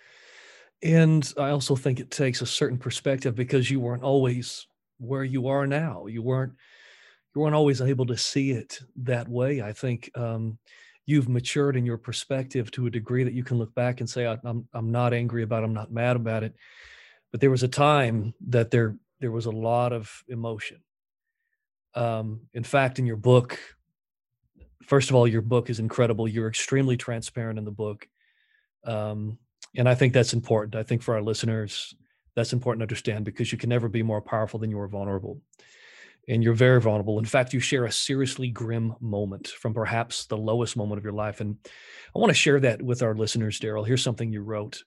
and 0.82 1.32
i 1.38 1.50
also 1.50 1.76
think 1.76 2.00
it 2.00 2.10
takes 2.10 2.40
a 2.40 2.46
certain 2.46 2.78
perspective 2.78 3.34
because 3.34 3.70
you 3.70 3.80
weren't 3.80 4.02
always 4.02 4.66
where 5.00 5.24
you 5.24 5.48
are 5.48 5.66
now. 5.66 6.06
You 6.06 6.22
weren't 6.22 6.52
you 7.34 7.40
weren't 7.40 7.54
always 7.54 7.80
able 7.80 8.06
to 8.06 8.16
see 8.16 8.50
it 8.50 8.80
that 8.96 9.28
way. 9.28 9.62
I 9.62 9.72
think 9.72 10.10
um, 10.16 10.58
you've 11.06 11.28
matured 11.28 11.76
in 11.76 11.86
your 11.86 11.96
perspective 11.96 12.70
to 12.72 12.86
a 12.86 12.90
degree 12.90 13.24
that 13.24 13.32
you 13.32 13.44
can 13.44 13.56
look 13.56 13.72
back 13.74 14.00
and 14.00 14.10
say 14.10 14.26
i'm, 14.26 14.68
I'm 14.74 14.90
not 14.90 15.14
angry 15.14 15.44
about 15.44 15.62
it. 15.62 15.66
I'm 15.66 15.74
not 15.74 15.92
mad 15.92 16.16
about 16.16 16.42
it. 16.42 16.54
But 17.30 17.40
there 17.40 17.50
was 17.50 17.62
a 17.62 17.68
time 17.68 18.34
that 18.48 18.70
there 18.70 18.96
there 19.20 19.30
was 19.30 19.46
a 19.46 19.50
lot 19.50 19.92
of 19.92 20.24
emotion. 20.28 20.78
Um, 21.94 22.42
in 22.52 22.62
fact 22.62 22.98
in 22.98 23.06
your 23.06 23.16
book 23.16 23.58
first 24.84 25.10
of 25.10 25.16
all 25.16 25.26
your 25.26 25.42
book 25.42 25.70
is 25.70 25.78
incredible. 25.78 26.28
You're 26.28 26.48
extremely 26.48 26.96
transparent 26.96 27.58
in 27.58 27.64
the 27.64 27.70
book. 27.70 28.08
Um, 28.84 29.38
and 29.76 29.88
i 29.88 29.94
think 29.94 30.12
that's 30.12 30.32
important. 30.32 30.74
I 30.74 30.82
think 30.82 31.02
for 31.02 31.14
our 31.14 31.22
listeners 31.22 31.94
that's 32.36 32.52
important 32.52 32.80
to 32.80 32.84
understand 32.84 33.24
because 33.24 33.52
you 33.52 33.58
can 33.58 33.68
never 33.68 33.88
be 33.88 34.02
more 34.02 34.20
powerful 34.20 34.60
than 34.60 34.70
you 34.70 34.78
are 34.80 34.88
vulnerable. 34.88 35.40
And 36.28 36.44
you're 36.44 36.54
very 36.54 36.80
vulnerable. 36.80 37.18
In 37.18 37.24
fact 37.24 37.52
you 37.52 37.60
share 37.60 37.84
a 37.84 37.92
seriously 37.92 38.48
grim 38.48 38.94
moment 39.00 39.48
from 39.48 39.74
perhaps 39.74 40.26
the 40.26 40.36
lowest 40.36 40.76
moment 40.76 40.98
of 40.98 41.04
your 41.04 41.12
life. 41.12 41.40
And 41.40 41.56
i 42.14 42.18
want 42.18 42.30
to 42.30 42.34
share 42.34 42.60
that 42.60 42.80
with 42.82 43.02
our 43.02 43.14
listeners 43.14 43.58
daryl. 43.58 43.86
Here's 43.86 44.02
something 44.02 44.32
you 44.32 44.42
wrote. 44.42 44.84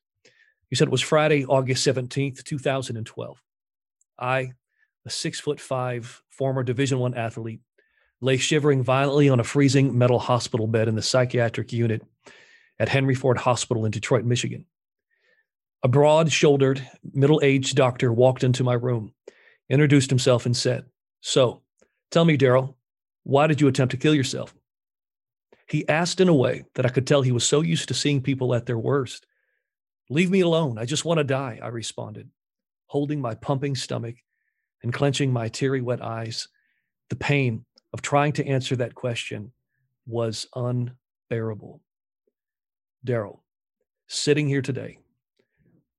You 0.69 0.77
said 0.77 0.87
it 0.87 0.91
was 0.91 1.01
Friday, 1.01 1.45
August 1.45 1.85
17th, 1.85 2.43
2012. 2.43 3.41
I, 4.17 4.51
a 5.05 5.09
six 5.09 5.39
foot 5.39 5.59
five 5.59 6.21
former 6.29 6.63
Division 6.63 6.99
One 6.99 7.13
athlete, 7.13 7.59
lay 8.21 8.37
shivering 8.37 8.83
violently 8.83 9.29
on 9.29 9.39
a 9.39 9.43
freezing 9.43 9.97
metal 9.97 10.19
hospital 10.19 10.65
bed 10.65 10.87
in 10.87 10.95
the 10.95 11.01
psychiatric 11.01 11.73
unit 11.73 12.01
at 12.79 12.89
Henry 12.89 13.15
Ford 13.15 13.37
Hospital 13.37 13.85
in 13.85 13.91
Detroit, 13.91 14.23
Michigan. 14.23 14.65
A 15.83 15.87
broad 15.89 16.31
shouldered, 16.31 16.87
middle 17.13 17.41
aged 17.43 17.75
doctor 17.75 18.11
walked 18.13 18.43
into 18.43 18.63
my 18.63 18.73
room, 18.73 19.13
introduced 19.69 20.09
himself, 20.09 20.45
and 20.45 20.55
said, 20.55 20.85
So, 21.21 21.61
tell 22.09 22.25
me, 22.25 22.37
Daryl, 22.37 22.75
why 23.23 23.47
did 23.47 23.59
you 23.59 23.67
attempt 23.67 23.91
to 23.91 23.97
kill 23.97 24.15
yourself? 24.15 24.55
He 25.67 25.87
asked 25.89 26.21
in 26.21 26.29
a 26.29 26.33
way 26.33 26.63
that 26.75 26.85
I 26.85 26.89
could 26.89 27.07
tell 27.07 27.21
he 27.21 27.31
was 27.31 27.43
so 27.43 27.61
used 27.61 27.89
to 27.89 27.93
seeing 27.93 28.21
people 28.21 28.53
at 28.55 28.65
their 28.65 28.77
worst 28.77 29.25
Leave 30.09 30.29
me 30.29 30.41
alone. 30.41 30.77
I 30.77 30.85
just 30.85 31.05
want 31.05 31.19
to 31.19 31.23
die, 31.23 31.59
I 31.61 31.67
responded, 31.67 32.29
holding 32.87 33.21
my 33.21 33.35
pumping 33.35 33.75
stomach 33.75 34.15
and 34.83 34.93
clenching 34.93 35.31
my 35.31 35.47
teary 35.47 35.81
wet 35.81 36.03
eyes. 36.03 36.49
The 37.09 37.15
pain 37.15 37.65
of 37.93 38.01
trying 38.01 38.33
to 38.33 38.45
answer 38.45 38.75
that 38.75 38.95
question 38.95 39.53
was 40.05 40.47
unbearable. 40.55 41.81
Daryl, 43.05 43.39
sitting 44.07 44.47
here 44.47 44.61
today, 44.61 44.99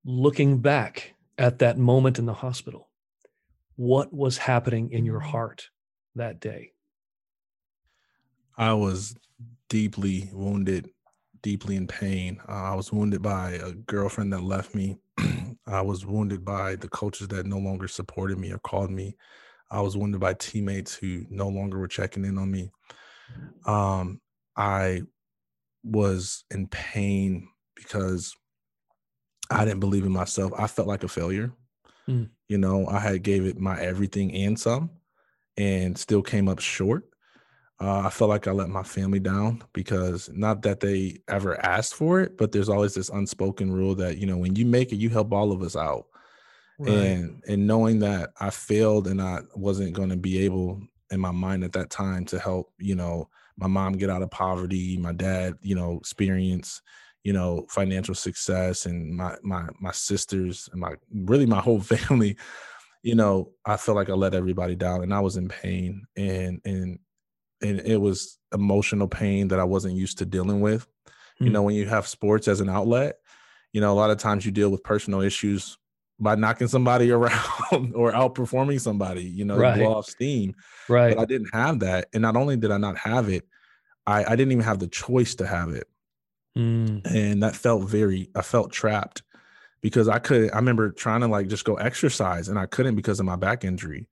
looking 0.05 0.59
back 0.59 1.15
at 1.39 1.59
that 1.61 1.79
moment 1.79 2.19
in 2.19 2.27
the 2.27 2.35
hospital, 2.35 2.91
what 3.77 4.13
was 4.13 4.39
happening 4.39 4.91
in 4.91 5.05
your 5.05 5.21
heart 5.21 5.71
that 6.15 6.41
day? 6.41 6.73
I 8.57 8.73
was 8.75 9.17
deeply 9.69 10.31
wounded 10.33 10.91
deeply 11.43 11.77
in 11.77 11.87
pain. 11.87 12.41
Uh, 12.49 12.53
I 12.53 12.75
was 12.75 12.91
wounded 12.91 13.21
by 13.21 13.53
a 13.53 13.73
girlfriend 13.73 14.33
that 14.33 14.43
left 14.43 14.75
me. 14.75 14.97
I 15.67 15.83
was 15.83 16.07
wounded 16.07 16.43
by 16.43 16.77
the 16.77 16.89
coaches 16.89 17.29
that 17.29 17.45
no 17.45 17.59
longer 17.59 17.87
supported 17.87 18.39
me 18.39 18.51
or 18.51 18.59
called 18.59 18.91
me. 18.91 19.15
I 19.71 19.83
was 19.83 19.95
wounded 19.95 20.21
by 20.21 20.35
teammates 20.35 20.95
who 20.95 21.27
no 21.29 21.49
longer 21.49 21.79
were 21.79 21.89
checking 21.89 22.25
in 22.25 22.39
on 22.39 22.51
me. 22.51 22.71
Um, 23.67 24.23
I 24.57 25.03
was 25.83 26.45
in 26.51 26.69
pain 26.69 27.49
because 27.75 28.35
I 29.51 29.65
didn't 29.65 29.81
believe 29.81 30.05
in 30.05 30.13
myself. 30.13 30.53
I 30.57 30.67
felt 30.67 30.89
like 30.89 31.05
a 31.05 31.09
failure. 31.09 31.53
Mm. 32.09 32.31
You 32.49 32.59
know, 32.59 32.87
I 32.87 32.99
had 32.99 33.23
gave 33.23 33.47
it 33.47 33.59
my 33.59 33.81
everything 33.81 34.35
and 34.35 34.59
some 34.59 34.91
and 35.57 35.97
still 35.97 36.23
came 36.23 36.49
up 36.49 36.61
short. 36.61 37.05
Uh, 37.81 38.03
I 38.07 38.11
felt 38.11 38.31
like 38.31 38.47
I 38.47 38.53
let 38.53 38.69
my 38.69 38.83
family 38.83 39.19
down 39.19 39.63
because 39.73 40.31
not 40.33 40.63
that 40.63 40.81
they 40.81 41.19
ever 41.29 41.61
asked 41.65 41.95
for 41.95 42.21
it, 42.21 42.37
but 42.39 42.53
there's 42.53 42.69
always 42.69 42.95
this 42.95 43.09
unspoken 43.09 43.73
rule 43.73 43.95
that 43.97 44.19
you 44.19 44.27
know 44.27 44.37
when 44.37 44.55
you 44.55 44.65
make 44.65 44.93
it, 44.93 44.97
you 44.97 45.11
help 45.11 45.33
all 45.33 45.53
of 45.53 45.63
us 45.63 45.77
out. 45.77 46.07
Right. 46.79 46.93
And 46.93 47.43
and 47.49 47.67
knowing 47.67 48.01
that 48.01 48.31
I 48.41 48.51
failed 48.51 49.09
and 49.09 49.21
I 49.21 49.41
wasn't 49.55 49.93
going 49.93 50.11
to 50.11 50.17
be 50.17 50.45
able 50.45 50.81
in 51.11 51.21
my 51.21 51.33
mind 51.33 51.65
at 51.65 51.73
that 51.73 51.91
time 51.91 52.25
to 52.27 52.39
help, 52.39 52.73
you 52.79 52.95
know, 52.95 53.29
my 53.57 53.67
mom 53.67 53.95
get 53.95 54.11
out 54.11 54.23
of 54.23 54.31
poverty, 54.31 54.97
my 54.97 55.13
dad, 55.13 55.55
you 55.61 55.75
know, 55.75 55.99
experience, 55.99 56.81
you 57.25 57.33
know, 57.33 57.67
financial 57.69 58.15
success, 58.15 58.87
and 58.87 59.17
my 59.17 59.37
my 59.43 59.67
my 59.81 59.93
sisters 59.93 60.69
and 60.71 60.81
my 60.81 60.95
really 61.13 61.47
my 61.47 61.61
whole 61.61 61.81
family 61.95 62.37
you 63.05 63.15
know, 63.15 63.51
I 63.67 63.77
felt 63.77 63.97
like 63.97 64.09
I 64.09 64.15
let 64.15 64.35
everybody 64.35 64.75
down 64.75 65.03
and 65.03 65.13
I 65.13 65.21
was 65.21 65.37
in 65.37 65.47
pain 65.47 66.07
and 66.17 66.61
and 66.65 66.99
and 67.63 67.81
it 67.81 67.99
was 67.99 68.39
emotional 68.53 69.07
pain 69.07 69.49
that 69.49 69.61
I 69.61 69.65
wasn't 69.65 69.95
used 69.95 70.19
to 70.19 70.27
dealing 70.27 70.61
with. 70.61 70.87
Mm. 71.41 71.47
You 71.47 71.51
know, 71.53 71.61
hmm. 71.61 71.67
when 71.67 71.75
you 71.77 71.87
have 71.87 72.07
sports 72.07 72.49
as 72.49 72.61
an 72.61 72.69
outlet, 72.69 73.17
you 73.73 73.81
know, 73.81 73.93
a 73.93 73.95
lot 73.95 74.11
of 74.11 74.19
times 74.19 74.45
you 74.47 74.53
deal 74.53 74.71
with 74.71 74.83
personal 74.83 75.21
issues 75.21 75.77
by 76.19 76.35
knocking 76.35 76.67
somebody 76.67 77.11
around 77.13 77.93
or 77.95 78.13
outperforming 78.13 78.81
somebody, 78.81 79.25
you 79.25 79.45
know, 79.45 79.57
right. 79.57 79.79
blow 79.79 79.97
off 79.97 80.07
steam. 80.07 80.55
Right. 80.89 81.15
But 81.15 81.23
I 81.23 81.25
didn't 81.27 81.51
have 81.53 81.81
that. 81.81 82.09
And 82.15 82.23
not 82.23 82.37
only 82.37 82.57
did 82.57 82.71
I 82.71 82.79
not 82.79 82.97
have 82.97 83.29
it, 83.29 83.45
I, 84.07 84.25
I 84.25 84.31
didn't 84.37 84.53
even 84.53 84.65
have 84.65 84.79
the 84.79 84.89
choice 84.89 85.35
to 85.37 85.47
have 85.47 85.71
it. 85.71 85.87
Mm. 86.57 87.05
And 87.07 87.43
that 87.43 87.57
felt 87.57 87.89
very, 87.89 88.31
I 88.35 88.43
felt 88.43 88.73
trapped 88.73 89.23
because 89.81 90.09
I 90.09 90.19
could, 90.19 90.53
I 90.53 90.57
remember 90.57 90.91
trying 90.91 91.21
to 91.21 91.29
like 91.29 91.49
just 91.49 91.65
go 91.65 91.75
exercise 91.75 92.49
and 92.49 92.59
I 92.59 92.67
couldn't 92.67 92.95
because 92.95 93.21
of 93.21 93.27
my 93.27 93.37
back 93.37 93.65
injury. 93.65 94.09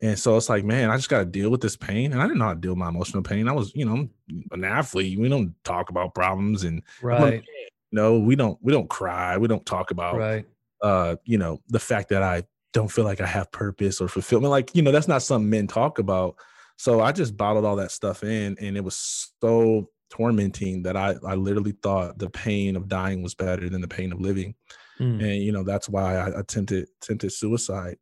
And 0.00 0.16
so 0.16 0.36
it's 0.36 0.48
like, 0.48 0.64
man, 0.64 0.90
I 0.90 0.96
just 0.96 1.08
got 1.08 1.18
to 1.18 1.24
deal 1.24 1.50
with 1.50 1.60
this 1.60 1.76
pain. 1.76 2.12
And 2.12 2.22
I 2.22 2.26
didn't 2.26 2.38
know 2.38 2.44
how 2.44 2.54
to 2.54 2.60
deal 2.60 2.72
with 2.72 2.78
my 2.78 2.88
emotional 2.88 3.22
pain. 3.22 3.48
I 3.48 3.52
was, 3.52 3.74
you 3.74 3.84
know, 3.84 4.08
an 4.52 4.64
athlete. 4.64 5.18
We 5.18 5.28
don't 5.28 5.52
talk 5.64 5.90
about 5.90 6.14
problems 6.14 6.62
and 6.62 6.82
right. 7.02 7.42
No, 7.90 8.18
we 8.18 8.36
don't, 8.36 8.58
we 8.62 8.72
don't 8.72 8.88
cry. 8.88 9.38
We 9.38 9.48
don't 9.48 9.64
talk 9.66 9.90
about, 9.90 10.16
right. 10.16 10.46
uh, 10.82 11.16
you 11.24 11.38
know, 11.38 11.60
the 11.68 11.80
fact 11.80 12.10
that 12.10 12.22
I 12.22 12.44
don't 12.72 12.92
feel 12.92 13.04
like 13.04 13.20
I 13.20 13.26
have 13.26 13.50
purpose 13.50 14.00
or 14.00 14.08
fulfillment. 14.08 14.50
Like, 14.50 14.76
you 14.76 14.82
know, 14.82 14.92
that's 14.92 15.08
not 15.08 15.22
something 15.22 15.48
men 15.48 15.66
talk 15.66 15.98
about. 15.98 16.36
So 16.76 17.00
I 17.00 17.12
just 17.12 17.36
bottled 17.36 17.64
all 17.64 17.76
that 17.76 17.90
stuff 17.90 18.22
in 18.22 18.56
and 18.60 18.76
it 18.76 18.84
was 18.84 19.32
so 19.40 19.90
tormenting 20.10 20.82
that 20.82 20.96
I, 20.96 21.16
I 21.26 21.34
literally 21.34 21.74
thought 21.82 22.18
the 22.18 22.30
pain 22.30 22.76
of 22.76 22.88
dying 22.88 23.22
was 23.22 23.34
better 23.34 23.68
than 23.68 23.80
the 23.80 23.88
pain 23.88 24.12
of 24.12 24.20
living. 24.20 24.54
Mm. 24.98 25.22
And, 25.22 25.42
you 25.42 25.52
know, 25.52 25.62
that's 25.62 25.88
why 25.88 26.16
I 26.16 26.40
attempted, 26.40 26.88
attempted 27.00 27.32
suicide 27.32 27.98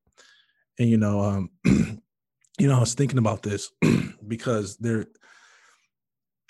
and 0.78 0.88
you 0.88 0.96
know, 0.96 1.20
um, 1.20 1.50
you 1.64 2.68
know, 2.68 2.76
I 2.76 2.80
was 2.80 2.94
thinking 2.94 3.18
about 3.18 3.42
this 3.42 3.70
because 4.26 4.76
there 4.78 5.06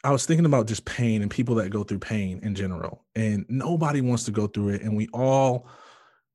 I 0.04 0.10
was 0.10 0.26
thinking 0.26 0.46
about 0.46 0.68
just 0.68 0.84
pain 0.84 1.22
and 1.22 1.30
people 1.30 1.56
that 1.56 1.70
go 1.70 1.82
through 1.82 1.98
pain 1.98 2.40
in 2.42 2.54
general. 2.54 3.04
And 3.14 3.44
nobody 3.48 4.00
wants 4.00 4.24
to 4.24 4.30
go 4.30 4.46
through 4.46 4.70
it. 4.70 4.82
And 4.82 4.96
we 4.96 5.08
all 5.12 5.68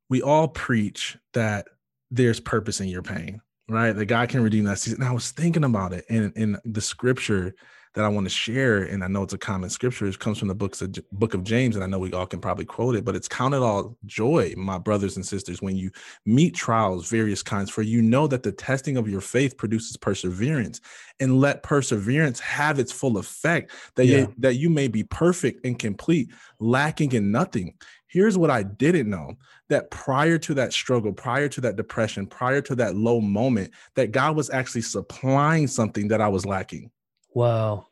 we 0.10 0.22
all 0.22 0.48
preach 0.48 1.18
that 1.34 1.68
there's 2.10 2.40
purpose 2.40 2.82
in 2.82 2.88
your 2.88 3.02
pain, 3.02 3.42
right? 3.70 3.94
That 3.94 4.06
God 4.06 4.30
can 4.30 4.44
redeem 4.44 4.66
that 4.66 4.80
season. 4.80 5.02
And 5.02 5.10
I 5.10 5.14
was 5.14 5.32
thinking 5.32 5.64
about 5.64 5.94
it 5.94 6.06
in, 6.10 6.34
in 6.36 6.58
the 6.66 6.82
scripture 6.82 7.56
that 7.94 8.06
I 8.06 8.08
want 8.08 8.26
to 8.26 8.30
share, 8.30 8.84
and 8.84 9.04
I 9.04 9.08
know 9.08 9.24
it's 9.24 9.34
a 9.34 9.38
common 9.38 9.70
scripture. 9.70 10.06
It 10.06 10.18
comes 10.18 10.40
from 10.40 10.48
the 10.48 10.56
books 10.56 10.82
of 10.82 10.96
book 11.12 11.34
of 11.34 11.44
James, 11.44 11.76
and 11.76 11.84
I 11.84 11.88
know 11.88 12.00
we 12.00 12.14
all 12.14 12.26
can 12.26 12.40
probably 12.40 12.64
quote 12.64 12.96
it, 12.96 13.04
but 13.04 13.16
it's 13.16 13.28
counted 13.28 13.62
all 13.62 13.98
joy, 14.06 14.54
my 14.56 14.78
brothers 14.78 15.18
and 15.18 15.26
sisters, 15.26 15.62
when 15.62 15.76
you 15.76 15.92
meet 16.26 16.56
trials, 16.56 17.10
various 17.10 17.44
kinds, 17.44 17.70
for 17.70 17.82
you 17.82 18.02
know 18.02 18.28
that 18.28 18.44
the 18.44 18.52
testing 18.52 18.96
of 18.96 19.10
your 19.10 19.20
faith 19.20 19.58
produces 19.58 19.98
perseverance, 19.98 20.80
and 21.20 21.40
let 21.40 21.64
perseverance 21.64 22.40
have 22.40 22.80
its 22.80 22.94
full 22.94 23.18
effect, 23.18 23.72
that 23.96 24.06
yeah. 24.06 24.20
you, 24.20 24.34
that 24.38 24.56
you 24.56 24.70
may 24.70 24.88
be 24.88 25.04
perfect 25.04 25.66
and 25.66 25.78
complete, 25.78 26.30
lacking 26.60 27.12
in 27.12 27.32
nothing. 27.32 27.74
Here's 28.08 28.38
what 28.38 28.50
I 28.50 28.64
didn't 28.64 29.10
know 29.10 29.36
that 29.70 29.90
prior 29.90 30.38
to 30.38 30.54
that 30.54 30.74
struggle, 30.74 31.14
prior 31.14 31.48
to 31.48 31.62
that 31.62 31.78
depression, 31.78 32.28
prior 32.28 32.62
to 32.62 32.76
that 32.76 32.96
low 32.96 33.22
moment, 33.22 33.72
that 33.96 34.12
God 34.12 34.36
was 34.36 34.50
actually 34.50 34.82
supplying 34.82 35.68
something 35.68 36.10
that 36.10 36.20
I 36.20 36.28
was 36.28 36.46
lacking. 36.46 36.92
Wow. 37.34 37.88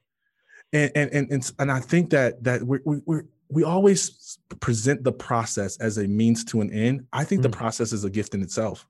And 0.72 0.92
and 0.96 1.12
and 1.12 1.32
and, 1.32 1.52
and 1.60 1.72
I 1.72 1.80
think 1.80 2.12
that 2.12 2.44
that 2.44 2.64
we 2.64 2.80
we 2.86 3.02
we 3.06 3.20
we 3.50 3.64
always 3.64 4.38
present 4.60 5.04
the 5.04 5.12
process 5.12 5.78
as 5.78 5.98
a 5.98 6.08
means 6.08 6.44
to 6.46 6.62
an 6.62 6.72
end. 6.72 7.08
I 7.12 7.24
think 7.24 7.40
mm. 7.40 7.44
the 7.44 7.50
process 7.50 7.92
is 7.92 8.04
a 8.04 8.10
gift 8.10 8.36
in 8.36 8.42
itself. 8.44 8.86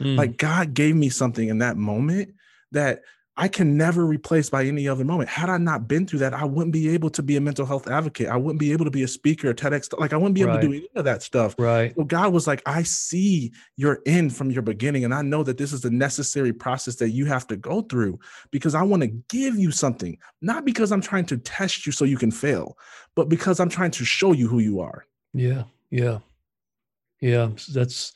Mm. 0.00 0.16
Like 0.16 0.36
God 0.36 0.74
gave 0.74 0.94
me 0.94 1.08
something 1.08 1.48
in 1.48 1.58
that 1.58 1.76
moment 1.76 2.34
that 2.72 3.02
I 3.36 3.48
can 3.48 3.78
never 3.78 4.04
replace 4.04 4.50
by 4.50 4.64
any 4.64 4.86
other 4.86 5.04
moment. 5.04 5.30
Had 5.30 5.48
I 5.48 5.56
not 5.56 5.88
been 5.88 6.06
through 6.06 6.18
that, 6.18 6.34
I 6.34 6.44
wouldn't 6.44 6.72
be 6.72 6.90
able 6.90 7.08
to 7.10 7.22
be 7.22 7.36
a 7.36 7.40
mental 7.40 7.64
health 7.64 7.88
advocate. 7.88 8.28
I 8.28 8.36
wouldn't 8.36 8.60
be 8.60 8.72
able 8.72 8.84
to 8.84 8.90
be 8.90 9.04
a 9.04 9.08
speaker, 9.08 9.48
a 9.48 9.54
TEDx. 9.54 9.98
Like 9.98 10.12
I 10.12 10.16
wouldn't 10.16 10.34
be 10.34 10.42
able 10.42 10.52
right. 10.52 10.60
to 10.60 10.68
do 10.68 10.74
any 10.74 10.88
of 10.94 11.06
that 11.06 11.22
stuff. 11.22 11.54
Right. 11.58 11.94
So 11.96 12.04
God 12.04 12.32
was 12.34 12.46
like, 12.46 12.62
I 12.66 12.82
see 12.82 13.52
your 13.76 14.00
end 14.04 14.36
from 14.36 14.50
your 14.50 14.60
beginning, 14.60 15.04
and 15.04 15.14
I 15.14 15.22
know 15.22 15.42
that 15.44 15.56
this 15.56 15.72
is 15.72 15.80
the 15.80 15.90
necessary 15.90 16.52
process 16.52 16.96
that 16.96 17.10
you 17.10 17.24
have 17.24 17.46
to 17.46 17.56
go 17.56 17.80
through 17.80 18.18
because 18.50 18.74
I 18.74 18.82
want 18.82 19.02
to 19.02 19.08
give 19.30 19.56
you 19.56 19.70
something, 19.70 20.18
not 20.42 20.66
because 20.66 20.92
I'm 20.92 21.00
trying 21.00 21.26
to 21.26 21.38
test 21.38 21.86
you 21.86 21.92
so 21.92 22.04
you 22.04 22.18
can 22.18 22.30
fail, 22.30 22.76
but 23.14 23.30
because 23.30 23.60
I'm 23.60 23.70
trying 23.70 23.92
to 23.92 24.04
show 24.04 24.32
you 24.32 24.46
who 24.46 24.58
you 24.58 24.80
are. 24.80 25.06
Yeah. 25.32 25.64
Yeah. 25.90 26.18
Yeah. 27.20 27.48
That's 27.72 28.12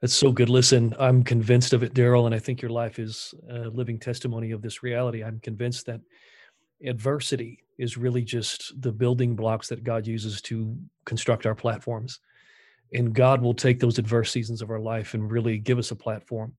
that's 0.00 0.14
so 0.14 0.32
good. 0.32 0.48
Listen, 0.48 0.94
I'm 0.98 1.22
convinced 1.22 1.72
of 1.72 1.82
it, 1.82 1.94
Daryl, 1.94 2.26
and 2.26 2.34
I 2.34 2.38
think 2.38 2.60
your 2.60 2.70
life 2.70 2.98
is 2.98 3.34
a 3.48 3.68
living 3.68 3.98
testimony 3.98 4.50
of 4.50 4.62
this 4.62 4.82
reality. 4.82 5.22
I'm 5.22 5.40
convinced 5.40 5.86
that 5.86 6.00
adversity 6.84 7.60
is 7.78 7.96
really 7.96 8.22
just 8.22 8.80
the 8.82 8.92
building 8.92 9.34
blocks 9.34 9.68
that 9.68 9.84
God 9.84 10.06
uses 10.06 10.42
to 10.42 10.76
construct 11.04 11.46
our 11.46 11.54
platforms. 11.54 12.20
And 12.92 13.14
God 13.14 13.42
will 13.42 13.54
take 13.54 13.80
those 13.80 13.98
adverse 13.98 14.30
seasons 14.30 14.62
of 14.62 14.70
our 14.70 14.78
life 14.78 15.14
and 15.14 15.30
really 15.30 15.58
give 15.58 15.78
us 15.78 15.90
a 15.90 15.96
platform 15.96 16.54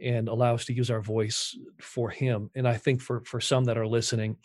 and 0.00 0.28
allow 0.28 0.54
us 0.54 0.64
to 0.66 0.72
use 0.72 0.90
our 0.90 1.00
voice 1.00 1.56
for 1.80 2.10
him. 2.10 2.50
And 2.54 2.66
i 2.66 2.76
think 2.76 3.00
for 3.00 3.22
for 3.24 3.40
some 3.40 3.64
that 3.64 3.78
are 3.78 3.86
listening 3.86 4.36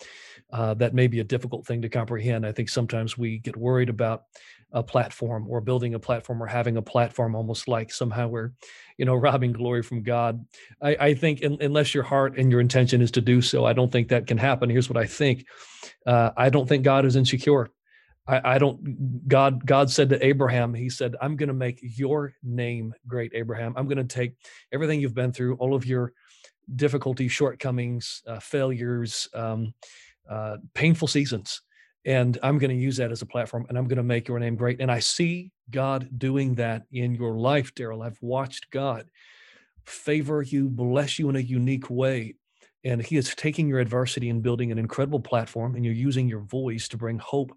uh, 0.51 0.73
that 0.75 0.93
may 0.93 1.07
be 1.07 1.19
a 1.19 1.23
difficult 1.23 1.65
thing 1.65 1.81
to 1.81 1.89
comprehend. 1.89 2.45
I 2.45 2.51
think 2.51 2.69
sometimes 2.69 3.17
we 3.17 3.37
get 3.37 3.55
worried 3.55 3.89
about 3.89 4.23
a 4.71 4.83
platform 4.83 5.47
or 5.47 5.61
building 5.61 5.95
a 5.95 5.99
platform 5.99 6.41
or 6.41 6.45
having 6.45 6.77
a 6.77 6.81
platform 6.81 7.35
almost 7.35 7.67
like 7.67 7.91
somehow 7.91 8.27
we're 8.27 8.51
you 8.97 9.05
know 9.05 9.15
robbing 9.27 9.51
glory 9.51 9.81
from 9.81 10.03
god. 10.03 10.45
I, 10.81 10.95
I 10.99 11.13
think 11.13 11.41
in, 11.41 11.57
unless 11.61 11.93
your 11.93 12.03
heart 12.03 12.37
and 12.37 12.51
your 12.51 12.61
intention 12.61 13.01
is 13.01 13.11
to 13.11 13.21
do 13.21 13.41
so 13.41 13.65
i 13.65 13.73
don't 13.73 13.91
think 13.91 14.09
that 14.09 14.27
can 14.27 14.37
happen. 14.37 14.69
Here's 14.69 14.89
what 14.89 14.97
i 14.97 15.05
think. 15.05 15.45
Uh, 16.05 16.31
i 16.37 16.49
don't 16.49 16.67
think 16.67 16.83
god 16.83 17.05
is 17.05 17.15
insecure 17.15 17.69
I, 18.29 18.55
I 18.55 18.57
don't 18.59 19.27
god 19.27 19.65
god 19.65 19.89
said 19.89 20.09
to 20.09 20.25
abraham 20.25 20.73
he 20.73 20.89
said 20.89 21.15
i'm 21.21 21.35
going 21.35 21.47
to 21.47 21.53
make 21.53 21.79
your 21.81 22.33
name 22.43 22.93
great 23.07 23.31
abraham. 23.33 23.73
I'm 23.75 23.87
going 23.87 23.97
to 23.97 24.03
take 24.03 24.35
everything 24.71 25.01
you've 25.01 25.15
been 25.15 25.33
through 25.33 25.55
all 25.55 25.73
of 25.73 25.85
your 25.85 26.13
difficulties 26.75 27.31
shortcomings 27.31 28.21
uh, 28.27 28.39
failures 28.39 29.27
um, 29.33 29.73
uh, 30.29 30.57
painful 30.75 31.07
seasons 31.07 31.61
and 32.05 32.37
i'm 32.43 32.59
going 32.59 32.69
to 32.69 32.75
use 32.75 32.97
that 32.97 33.11
as 33.11 33.23
a 33.23 33.25
platform 33.25 33.65
and 33.67 33.77
i'm 33.77 33.87
going 33.87 33.97
to 33.97 34.03
make 34.03 34.27
your 34.27 34.39
name 34.39 34.55
great. 34.55 34.79
And 34.79 34.91
i 34.91 34.99
see 34.99 35.51
god 35.71 36.07
doing 36.17 36.55
that 36.55 36.83
in 36.91 37.13
your 37.15 37.35
life 37.37 37.73
daryl. 37.73 38.05
I've 38.05 38.21
watched 38.21 38.69
god 38.69 39.09
favor 39.85 40.43
you 40.43 40.69
bless 40.69 41.17
you 41.17 41.29
in 41.29 41.35
a 41.35 41.39
unique 41.39 41.89
way 41.89 42.35
and 42.83 43.01
he 43.01 43.17
is 43.17 43.33
taking 43.35 43.67
your 43.67 43.79
adversity 43.79 44.29
and 44.29 44.43
building 44.43 44.71
an 44.71 44.77
incredible 44.77 45.19
platform 45.19 45.75
and 45.75 45.83
you're 45.83 45.93
using 45.93 46.29
your 46.29 46.41
voice 46.41 46.87
to 46.87 46.97
bring 46.97 47.17
hope 47.17 47.51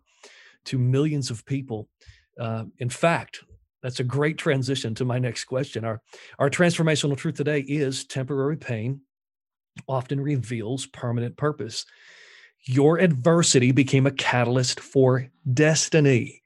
to 0.66 0.78
millions 0.78 1.31
of 1.31 1.45
people. 1.45 1.88
Uh, 2.38 2.64
in 2.78 2.88
fact, 2.88 3.40
that's 3.83 4.00
a 4.00 4.04
great 4.04 4.38
transition 4.38 4.95
to 4.95 5.04
my 5.04 5.19
next 5.19 5.45
question. 5.45 5.85
Our, 5.85 6.00
our 6.38 6.49
transformational 6.49 7.16
truth 7.16 7.37
today 7.37 7.61
is 7.61 8.04
temporary 8.04 8.57
pain 8.57 9.00
often 9.88 10.21
reveals 10.21 10.87
permanent 10.87 11.37
purpose. 11.37 11.85
Your 12.64 12.99
adversity 12.99 13.73
became 13.73 14.07
a 14.07 14.12
catalyst 14.12 14.81
for 14.81 15.28
destiny. 15.52 16.42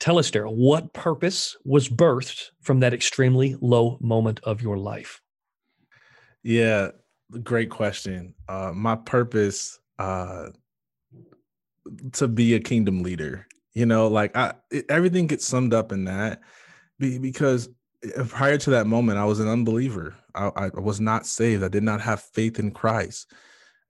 Tell 0.00 0.18
us, 0.18 0.30
Daryl, 0.30 0.54
what 0.54 0.92
purpose 0.92 1.56
was 1.64 1.88
birthed 1.88 2.50
from 2.60 2.80
that 2.80 2.92
extremely 2.92 3.56
low 3.60 3.98
moment 4.00 4.40
of 4.42 4.60
your 4.60 4.76
life? 4.76 5.20
Yeah, 6.42 6.88
great 7.42 7.70
question. 7.70 8.34
Uh, 8.48 8.72
my 8.74 8.96
purpose 8.96 9.78
uh, 9.98 10.48
to 12.12 12.28
be 12.28 12.54
a 12.54 12.60
kingdom 12.60 13.02
leader. 13.02 13.46
You 13.72 13.86
know, 13.86 14.08
like 14.08 14.36
I 14.36 14.54
it, 14.70 14.86
everything 14.88 15.26
gets 15.26 15.46
summed 15.46 15.74
up 15.74 15.92
in 15.92 16.04
that 16.04 16.40
because 16.98 17.68
prior 18.28 18.58
to 18.58 18.70
that 18.70 18.86
moment, 18.86 19.18
I 19.18 19.24
was 19.24 19.40
an 19.40 19.48
unbeliever. 19.48 20.14
I, 20.34 20.50
I 20.56 20.80
was 20.80 21.00
not 21.00 21.26
saved. 21.26 21.62
I 21.62 21.68
did 21.68 21.82
not 21.82 22.00
have 22.00 22.22
faith 22.22 22.58
in 22.58 22.70
Christ. 22.70 23.32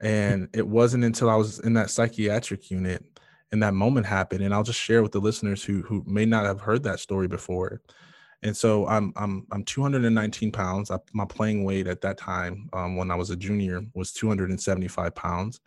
And 0.01 0.49
it 0.53 0.67
wasn't 0.67 1.05
until 1.05 1.31
I 1.31 1.37
was 1.37 1.61
in 1.61 1.75
that 1.75 1.91
psychiatric 1.91 2.71
unit 2.71 3.05
and 3.53 3.63
that 3.63 3.75
moment 3.75 4.07
happened. 4.07 4.43
And 4.43 4.53
I'll 4.53 4.63
just 4.63 4.81
share 4.81 5.03
with 5.03 5.13
the 5.13 5.21
listeners 5.21 5.63
who 5.65 5.83
who 5.83 6.03
may 6.07 6.25
not 6.25 6.45
have 6.45 6.61
heard 6.61 6.83
that 6.85 7.01
story 7.01 7.29
before. 7.29 7.81
And 8.43 8.57
so 8.57 8.87
I'm 8.87 9.13
I'm 9.17 9.47
I'm 9.53 9.65
219 9.65 10.53
pounds. 10.53 10.91
I, 10.91 10.99
my 11.13 11.25
playing 11.25 11.65
weight 11.65 11.87
at 11.87 12.01
that 12.03 12.19
time, 12.19 12.69
um, 12.73 12.97
when 12.97 13.11
I 13.11 13.15
was 13.15 13.31
a 13.31 13.37
junior, 13.37 13.83
was 13.95 14.13
275 14.13 15.15
pounds. 15.15 15.61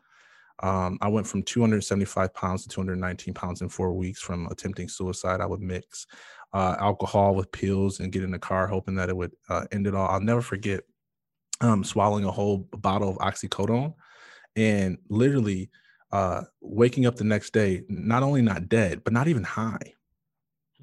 Um, 0.63 0.97
I 1.01 1.07
went 1.07 1.27
from 1.27 1.43
275 1.43 2.33
pounds 2.33 2.63
to 2.63 2.69
219 2.69 3.33
pounds 3.33 3.61
in 3.61 3.69
four 3.69 3.93
weeks 3.93 4.21
from 4.21 4.47
attempting 4.47 4.89
suicide. 4.89 5.39
I 5.39 5.45
would 5.45 5.61
mix 5.61 6.07
uh, 6.53 6.75
alcohol 6.79 7.35
with 7.35 7.51
pills 7.51 7.99
and 7.99 8.11
get 8.11 8.23
in 8.23 8.31
the 8.31 8.39
car, 8.39 8.67
hoping 8.67 8.95
that 8.95 9.09
it 9.09 9.15
would 9.15 9.33
uh, 9.49 9.65
end 9.71 9.85
it 9.85 9.95
all. 9.95 10.07
I'll 10.07 10.19
never 10.19 10.41
forget 10.41 10.81
um, 11.61 11.83
swallowing 11.83 12.25
a 12.25 12.31
whole 12.31 12.67
bottle 12.71 13.09
of 13.09 13.17
oxycodone 13.17 13.93
and 14.55 14.97
literally 15.09 15.69
uh, 16.11 16.43
waking 16.61 17.05
up 17.05 17.15
the 17.15 17.23
next 17.23 17.53
day, 17.53 17.83
not 17.87 18.23
only 18.23 18.41
not 18.41 18.69
dead, 18.69 19.03
but 19.03 19.13
not 19.13 19.27
even 19.27 19.43
high. 19.43 19.93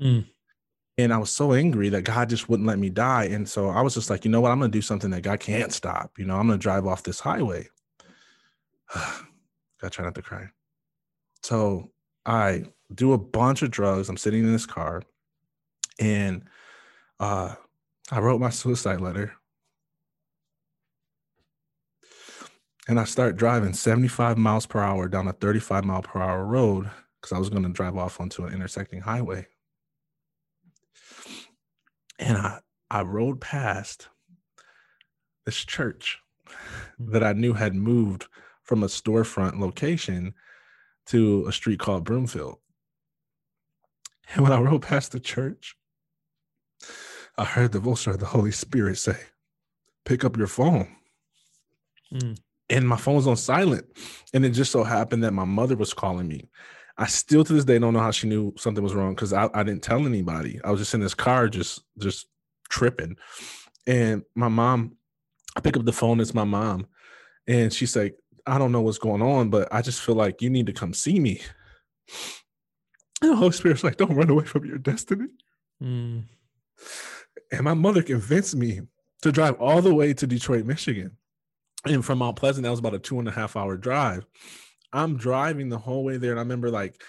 Mm. 0.00 0.26
And 0.96 1.12
I 1.12 1.18
was 1.18 1.30
so 1.30 1.52
angry 1.52 1.88
that 1.88 2.02
God 2.02 2.28
just 2.28 2.48
wouldn't 2.48 2.68
let 2.68 2.78
me 2.78 2.90
die. 2.90 3.24
And 3.24 3.48
so 3.48 3.70
I 3.70 3.80
was 3.80 3.94
just 3.94 4.10
like, 4.10 4.24
you 4.24 4.30
know 4.30 4.40
what? 4.40 4.52
I'm 4.52 4.60
going 4.60 4.70
to 4.70 4.78
do 4.78 4.82
something 4.82 5.10
that 5.10 5.22
God 5.22 5.40
can't 5.40 5.72
stop. 5.72 6.12
You 6.18 6.24
know, 6.24 6.37
I'm 6.37 6.46
going 6.46 6.58
to 6.58 6.62
drive 6.62 6.87
off 6.87 7.02
this 7.02 7.18
highway. 7.18 7.66
I 9.84 9.88
try 9.88 10.04
not 10.04 10.14
to 10.14 10.22
cry. 10.22 10.48
So 11.42 11.90
I 12.26 12.64
do 12.94 13.12
a 13.12 13.18
bunch 13.18 13.62
of 13.62 13.70
drugs. 13.70 14.08
I'm 14.08 14.16
sitting 14.16 14.44
in 14.44 14.52
this 14.52 14.66
car 14.66 15.02
and 15.98 16.42
uh, 17.20 17.54
I 18.10 18.20
wrote 18.20 18.40
my 18.40 18.50
suicide 18.50 19.00
letter. 19.00 19.34
And 22.86 23.00
I 23.00 23.04
start 23.04 23.36
driving 23.36 23.72
75 23.72 24.36
miles 24.36 24.66
per 24.66 24.80
hour 24.80 25.08
down 25.08 25.26
a 25.26 25.32
35 25.32 25.84
mile 25.84 26.02
per 26.02 26.20
hour 26.20 26.44
road 26.44 26.90
because 27.20 27.34
I 27.34 27.38
was 27.38 27.48
going 27.48 27.62
to 27.62 27.70
drive 27.70 27.96
off 27.96 28.20
onto 28.20 28.44
an 28.44 28.52
intersecting 28.52 29.00
highway. 29.00 29.46
And 32.18 32.36
I, 32.36 32.60
I 32.90 33.02
rode 33.02 33.40
past 33.40 34.08
this 35.46 35.64
church 35.64 36.18
that 36.98 37.24
I 37.24 37.32
knew 37.32 37.54
had 37.54 37.74
moved 37.74 38.26
from 38.64 38.83
a 38.83 38.87
storefront 38.87 39.61
location 39.61 40.35
to 41.07 41.46
a 41.46 41.53
street 41.53 41.79
called 41.79 42.05
Broomfield. 42.05 42.59
And 44.33 44.42
when 44.42 44.53
I 44.53 44.61
rode 44.61 44.83
past 44.83 45.12
the 45.12 45.20
church, 45.20 45.77
I 47.37 47.44
heard 47.44 47.72
the 47.72 47.79
voice 47.79 48.07
of 48.07 48.18
the 48.18 48.27
Holy 48.27 48.53
Spirit 48.53 48.96
say, 48.98 49.18
Pick 50.05 50.24
up 50.24 50.37
your 50.37 50.46
phone. 50.46 50.88
Mm. 52.12 52.38
And 52.70 52.88
my 52.88 52.96
phone 52.96 53.16
was 53.16 53.27
on 53.27 53.37
silent. 53.37 53.87
And 54.33 54.44
it 54.44 54.50
just 54.50 54.72
so 54.72 54.85
happened 54.85 55.24
that 55.24 55.33
my 55.33 55.44
mother 55.44 55.77
was 55.77 55.94
calling 55.94 56.29
me. 56.29 56.48
I 56.96 57.07
still 57.07 57.42
to 57.42 57.53
this 57.53 57.64
day 57.64 57.79
don't 57.79 57.94
know 57.94 58.00
how 58.00 58.11
she 58.11 58.29
knew 58.29 58.55
something 58.57 58.85
was 58.85 58.94
wrong 58.94 59.14
because 59.14 59.33
I, 59.33 59.48
I 59.53 59.62
didn't 59.62 59.83
tell 59.83 60.07
anybody. 60.07 60.61
I 60.62 60.70
was 60.70 60.81
just 60.81 60.94
in 60.94 61.00
this 61.00 61.14
car, 61.14 61.48
just 61.48 61.83
just 61.98 62.27
tripping. 62.68 63.16
And 63.87 64.22
my 64.35 64.48
mom, 64.48 64.96
I 65.57 65.61
pick 65.61 65.77
up 65.77 65.85
the 65.85 65.92
phone, 65.92 66.20
it's 66.20 66.35
my 66.35 66.44
mom. 66.44 66.87
And 67.46 67.72
she's 67.72 67.96
like, 67.96 68.16
I 68.46 68.59
don't 68.59 68.72
know 68.72 68.83
what's 68.83 68.98
going 68.98 69.22
on, 69.22 69.50
but 69.50 69.68
I 69.72 69.83
just 69.83 70.02
feel 70.02 70.14
like 70.14 70.42
you 70.42 70.50
need 70.50 70.66
to 70.66 70.72
come 70.72 70.94
see 70.94 71.18
me. 71.18 71.40
And 73.22 73.30
the 73.30 73.37
Holy 73.37 73.52
Spirit's 73.52 73.85
like, 73.85 73.96
don't 73.96 74.14
run 74.14 74.28
away 74.28 74.44
from 74.44 74.66
your 74.66 74.76
destiny. 74.76 75.28
Mm. 75.83 76.24
And 77.52 77.62
my 77.62 77.72
mother 77.72 78.02
convinced 78.02 78.54
me 78.54 78.83
to 79.22 79.33
drive 79.33 79.54
all 79.54 79.80
the 79.80 79.94
way 79.94 80.12
to 80.12 80.26
Detroit, 80.26 80.66
Michigan. 80.66 81.16
And 81.87 82.04
from 82.04 82.18
Mount 82.18 82.37
Pleasant, 82.37 82.64
that 82.64 82.70
was 82.70 82.80
about 82.80 82.92
a 82.94 82.98
two 82.98 83.18
and 83.18 83.28
a 83.28 83.30
half 83.30 83.57
hour 83.57 83.78
drive. 83.78 84.26
I'm 84.92 85.16
driving 85.16 85.70
the 85.70 85.78
whole 85.78 86.04
way 86.04 86.18
there. 86.18 86.33
And 86.33 86.40
I 86.40 86.42
remember 86.42 86.70
like, 86.70 87.00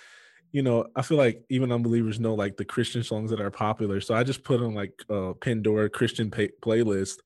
you 0.51 0.61
know, 0.61 0.87
I 0.95 1.01
feel 1.01 1.17
like 1.17 1.43
even 1.49 1.71
unbelievers 1.71 2.19
know 2.19 2.33
like 2.33 2.55
the 2.55 2.63
Christian 2.63 3.03
songs 3.03 3.31
that 3.31 3.41
are 3.41 3.51
popular. 3.51 3.99
So 3.99 4.15
I 4.15 4.23
just 4.23 4.43
put 4.43 4.61
on 4.61 4.73
like 4.73 4.93
a 5.09 5.33
Pandora 5.33 5.89
Christian 5.89 6.31
pay- 6.31 6.51
playlist 6.61 7.17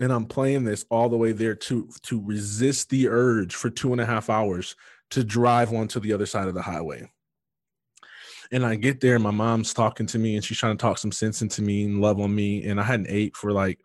and 0.00 0.12
I'm 0.12 0.26
playing 0.26 0.64
this 0.64 0.84
all 0.90 1.08
the 1.08 1.16
way 1.16 1.32
there 1.32 1.54
to 1.54 1.88
to 2.02 2.22
resist 2.24 2.90
the 2.90 3.08
urge 3.08 3.54
for 3.54 3.70
two 3.70 3.92
and 3.92 4.00
a 4.00 4.06
half 4.06 4.30
hours 4.30 4.76
to 5.10 5.24
drive 5.24 5.72
onto 5.72 6.00
the 6.00 6.12
other 6.12 6.26
side 6.26 6.48
of 6.48 6.54
the 6.54 6.62
highway. 6.62 7.10
And 8.50 8.64
I 8.64 8.76
get 8.76 9.00
there, 9.00 9.18
my 9.18 9.30
mom's 9.30 9.74
talking 9.74 10.06
to 10.06 10.18
me 10.18 10.36
and 10.36 10.44
she's 10.44 10.58
trying 10.58 10.76
to 10.76 10.80
talk 10.80 10.98
some 10.98 11.12
sense 11.12 11.42
into 11.42 11.60
me 11.62 11.84
and 11.84 12.00
love 12.00 12.18
on 12.20 12.34
me. 12.34 12.64
And 12.64 12.80
I 12.80 12.82
hadn't 12.82 13.10
ate 13.10 13.36
for 13.36 13.52
like 13.52 13.78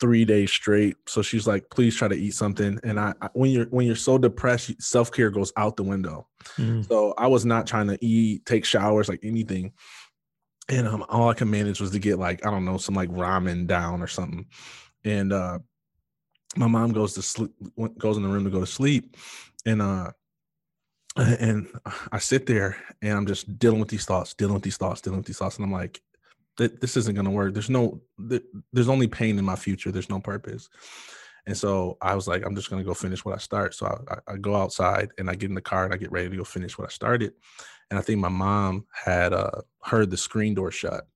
three 0.00 0.24
days 0.24 0.50
straight. 0.50 0.96
So 1.06 1.22
she's 1.22 1.46
like, 1.46 1.68
please 1.70 1.96
try 1.96 2.08
to 2.08 2.14
eat 2.14 2.34
something. 2.34 2.78
And 2.84 3.00
I, 3.00 3.14
I 3.22 3.28
when 3.32 3.50
you're 3.50 3.66
when 3.66 3.86
you're 3.86 3.96
so 3.96 4.18
depressed, 4.18 4.82
self-care 4.82 5.30
goes 5.30 5.52
out 5.56 5.76
the 5.76 5.82
window. 5.82 6.26
Mm. 6.56 6.86
So 6.88 7.14
I 7.16 7.26
was 7.26 7.44
not 7.46 7.66
trying 7.66 7.88
to 7.88 8.02
eat, 8.04 8.44
take 8.44 8.64
showers, 8.64 9.08
like 9.08 9.20
anything. 9.22 9.72
And 10.68 10.86
um, 10.86 11.04
all 11.08 11.28
I 11.28 11.34
could 11.34 11.48
manage 11.48 11.80
was 11.80 11.90
to 11.90 11.98
get 11.98 12.18
like, 12.18 12.46
I 12.46 12.50
don't 12.50 12.64
know, 12.64 12.78
some 12.78 12.94
like 12.94 13.10
ramen 13.10 13.66
down 13.66 14.02
or 14.02 14.06
something. 14.06 14.46
And 15.04 15.32
uh 15.32 15.58
my 16.56 16.66
mom 16.66 16.92
goes 16.92 17.14
to 17.14 17.22
sleep 17.22 17.52
goes 17.98 18.16
in 18.16 18.22
the 18.22 18.28
room 18.28 18.44
to 18.44 18.50
go 18.50 18.60
to 18.60 18.66
sleep. 18.66 19.16
And 19.66 19.82
uh 19.82 20.12
and 21.16 21.68
I 22.12 22.18
sit 22.18 22.46
there 22.46 22.76
and 23.02 23.16
I'm 23.16 23.26
just 23.26 23.58
dealing 23.58 23.80
with 23.80 23.88
these 23.88 24.04
thoughts, 24.04 24.34
dealing 24.34 24.54
with 24.54 24.62
these 24.62 24.76
thoughts, 24.76 25.00
dealing 25.00 25.18
with 25.18 25.26
these 25.26 25.38
thoughts. 25.38 25.56
And 25.56 25.64
I'm 25.64 25.72
like, 25.72 26.00
this 26.56 26.96
isn't 26.96 27.14
to 27.24 27.30
work. 27.30 27.54
There's 27.54 27.70
no, 27.70 28.00
there's 28.72 28.88
only 28.88 29.08
pain 29.08 29.38
in 29.38 29.44
my 29.44 29.56
future. 29.56 29.90
There's 29.90 30.10
no 30.10 30.20
purpose. 30.20 30.68
And 31.46 31.56
so 31.56 31.96
I 32.02 32.14
was 32.14 32.28
like, 32.28 32.44
I'm 32.44 32.54
just 32.54 32.68
to 32.82 32.86
go 32.86 32.94
finish 32.94 33.24
what 33.24 33.34
I 33.34 33.38
start. 33.38 33.74
So 33.74 33.86
I, 33.86 34.32
I, 34.32 34.36
go 34.36 34.54
outside 34.54 35.10
and 35.18 35.30
I 35.30 35.34
get 35.34 35.48
in 35.48 35.54
the 35.54 35.62
car 35.62 35.84
and 35.84 35.94
I 35.94 35.96
get 35.96 36.12
ready 36.12 36.28
to 36.28 36.36
go 36.36 36.44
finish 36.44 36.76
what 36.76 36.88
I 36.88 36.90
started. 36.90 37.32
And 37.90 37.98
I 37.98 38.02
think 38.02 38.20
my 38.20 38.28
mom 38.28 38.86
had 38.92 39.32
uh, 39.32 39.62
heard 39.82 40.10
the 40.10 40.16
screen 40.16 40.54
door 40.54 40.70
shut. 40.70 41.08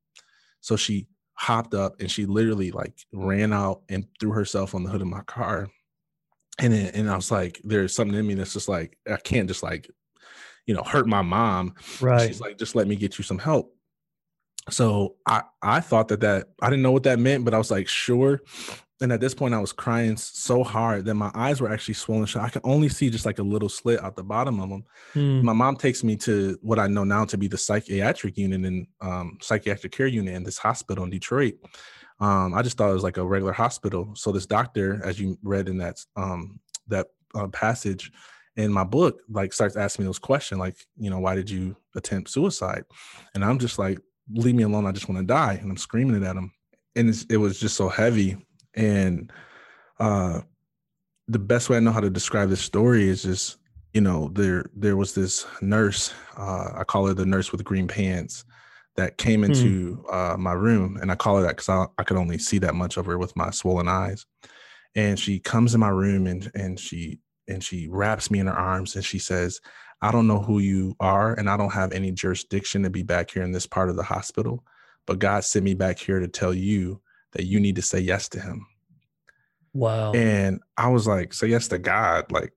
So 0.60 0.76
she 0.76 1.06
hopped 1.34 1.74
up 1.74 2.00
and 2.00 2.10
she 2.10 2.26
literally 2.26 2.70
like 2.70 2.94
ran 3.12 3.52
out 3.52 3.82
and 3.88 4.06
threw 4.20 4.32
herself 4.32 4.74
on 4.74 4.82
the 4.82 4.90
hood 4.90 5.02
of 5.02 5.08
my 5.08 5.22
car. 5.22 5.68
And 6.58 6.72
it, 6.72 6.94
and 6.94 7.10
I 7.10 7.16
was 7.16 7.30
like, 7.30 7.60
there's 7.64 7.94
something 7.94 8.16
in 8.16 8.26
me 8.26 8.34
that's 8.34 8.52
just 8.52 8.68
like, 8.68 8.96
I 9.10 9.16
can't 9.16 9.48
just 9.48 9.62
like, 9.62 9.90
you 10.66 10.74
know, 10.74 10.82
hurt 10.82 11.06
my 11.06 11.22
mom. 11.22 11.74
Right. 12.00 12.28
She's 12.28 12.40
like, 12.40 12.58
just 12.58 12.76
let 12.76 12.86
me 12.86 12.96
get 12.96 13.18
you 13.18 13.24
some 13.24 13.38
help 13.38 13.74
so 14.70 15.16
I 15.26 15.42
I 15.62 15.80
thought 15.80 16.08
that 16.08 16.20
that 16.20 16.48
I 16.60 16.70
didn't 16.70 16.82
know 16.82 16.92
what 16.92 17.02
that 17.04 17.18
meant, 17.18 17.44
but 17.44 17.54
I 17.54 17.58
was 17.58 17.70
like 17.70 17.88
sure. 17.88 18.40
And 19.00 19.12
at 19.12 19.20
this 19.20 19.34
point, 19.34 19.54
I 19.54 19.58
was 19.58 19.72
crying 19.72 20.16
so 20.16 20.62
hard 20.62 21.04
that 21.06 21.14
my 21.14 21.30
eyes 21.34 21.60
were 21.60 21.70
actually 21.70 21.94
swollen 21.94 22.26
shut. 22.26 22.42
I 22.42 22.48
could 22.48 22.62
only 22.64 22.88
see 22.88 23.10
just 23.10 23.26
like 23.26 23.40
a 23.40 23.42
little 23.42 23.68
slit 23.68 24.02
out 24.02 24.14
the 24.14 24.22
bottom 24.22 24.60
of 24.60 24.68
them. 24.68 24.84
Hmm. 25.12 25.44
My 25.44 25.52
mom 25.52 25.76
takes 25.76 26.04
me 26.04 26.16
to 26.18 26.56
what 26.62 26.78
I 26.78 26.86
know 26.86 27.02
now 27.02 27.24
to 27.24 27.36
be 27.36 27.48
the 27.48 27.58
psychiatric 27.58 28.38
unit 28.38 28.64
and 28.64 28.86
um, 29.00 29.38
psychiatric 29.42 29.92
care 29.92 30.06
unit 30.06 30.34
in 30.34 30.44
this 30.44 30.58
hospital 30.58 31.04
in 31.04 31.10
Detroit. 31.10 31.54
Um, 32.20 32.54
I 32.54 32.62
just 32.62 32.76
thought 32.76 32.90
it 32.90 32.94
was 32.94 33.02
like 33.02 33.16
a 33.16 33.26
regular 33.26 33.52
hospital. 33.52 34.12
So 34.14 34.30
this 34.30 34.46
doctor, 34.46 35.00
as 35.04 35.18
you 35.18 35.38
read 35.42 35.68
in 35.68 35.78
that 35.78 35.98
um, 36.16 36.60
that 36.86 37.08
uh, 37.34 37.48
passage 37.48 38.12
in 38.56 38.72
my 38.72 38.84
book, 38.84 39.20
like 39.28 39.52
starts 39.52 39.76
asking 39.76 40.04
me 40.04 40.08
those 40.08 40.20
questions, 40.20 40.60
like 40.60 40.76
you 40.96 41.10
know, 41.10 41.18
why 41.18 41.34
did 41.34 41.50
you 41.50 41.76
attempt 41.96 42.30
suicide? 42.30 42.84
And 43.34 43.44
I'm 43.44 43.58
just 43.58 43.78
like, 43.78 43.98
leave 44.30 44.54
me 44.54 44.62
alone. 44.62 44.86
I 44.86 44.92
just 44.92 45.08
want 45.08 45.20
to 45.20 45.26
die. 45.26 45.54
And 45.54 45.70
I'm 45.70 45.76
screaming 45.76 46.22
it 46.22 46.26
at 46.26 46.36
him. 46.36 46.52
And 46.96 47.26
it 47.28 47.36
was 47.36 47.58
just 47.58 47.76
so 47.76 47.88
heavy. 47.88 48.36
And 48.76 49.32
uh, 49.98 50.40
the 51.28 51.38
best 51.38 51.68
way 51.68 51.76
I 51.76 51.80
know 51.80 51.92
how 51.92 52.00
to 52.00 52.10
describe 52.10 52.50
this 52.50 52.60
story 52.60 53.08
is 53.08 53.22
just, 53.22 53.58
you 53.92 54.00
know, 54.00 54.30
there 54.32 54.64
there 54.74 54.96
was 54.96 55.14
this 55.14 55.46
nurse, 55.60 56.12
uh, 56.36 56.72
I 56.76 56.84
call 56.84 57.06
her 57.06 57.14
the 57.14 57.26
nurse 57.26 57.52
with 57.52 57.64
green 57.64 57.88
pants, 57.88 58.44
that 58.96 59.18
came 59.18 59.40
hmm. 59.40 59.50
into 59.50 59.94
hmm. 59.94 60.14
uh, 60.14 60.36
my 60.36 60.52
room. 60.52 60.98
And 61.00 61.10
I 61.10 61.16
call 61.16 61.36
her 61.36 61.42
that 61.42 61.56
because 61.56 61.68
I, 61.68 61.86
I 61.98 62.04
could 62.04 62.16
only 62.16 62.38
see 62.38 62.58
that 62.58 62.74
much 62.74 62.96
of 62.96 63.06
her 63.06 63.18
with 63.18 63.36
my 63.36 63.50
swollen 63.50 63.88
eyes. 63.88 64.26
And 64.94 65.18
she 65.18 65.40
comes 65.40 65.74
in 65.74 65.80
my 65.80 65.88
room 65.88 66.26
and 66.26 66.50
and 66.54 66.78
she 66.78 67.20
and 67.48 67.62
she 67.62 67.88
wraps 67.88 68.30
me 68.30 68.38
in 68.38 68.46
her 68.46 68.52
arms 68.52 68.94
and 68.94 69.04
she 69.04 69.18
says, 69.18 69.60
I 70.00 70.12
don't 70.12 70.26
know 70.26 70.40
who 70.40 70.58
you 70.58 70.94
are, 71.00 71.34
and 71.34 71.48
I 71.48 71.56
don't 71.56 71.72
have 71.72 71.92
any 71.92 72.10
jurisdiction 72.12 72.82
to 72.82 72.90
be 72.90 73.02
back 73.02 73.30
here 73.30 73.42
in 73.42 73.52
this 73.52 73.66
part 73.66 73.90
of 73.90 73.96
the 73.96 74.02
hospital. 74.02 74.64
But 75.06 75.18
God 75.18 75.44
sent 75.44 75.64
me 75.64 75.74
back 75.74 75.98
here 75.98 76.20
to 76.20 76.28
tell 76.28 76.54
you 76.54 77.00
that 77.34 77.44
you 77.44 77.60
need 77.60 77.76
to 77.76 77.82
say 77.82 78.00
yes 78.00 78.28
to 78.30 78.40
Him. 78.40 78.66
Wow. 79.72 80.12
And 80.12 80.60
I 80.76 80.88
was 80.88 81.06
like, 81.06 81.32
say 81.32 81.48
yes 81.48 81.68
to 81.68 81.78
God. 81.78 82.30
Like, 82.30 82.52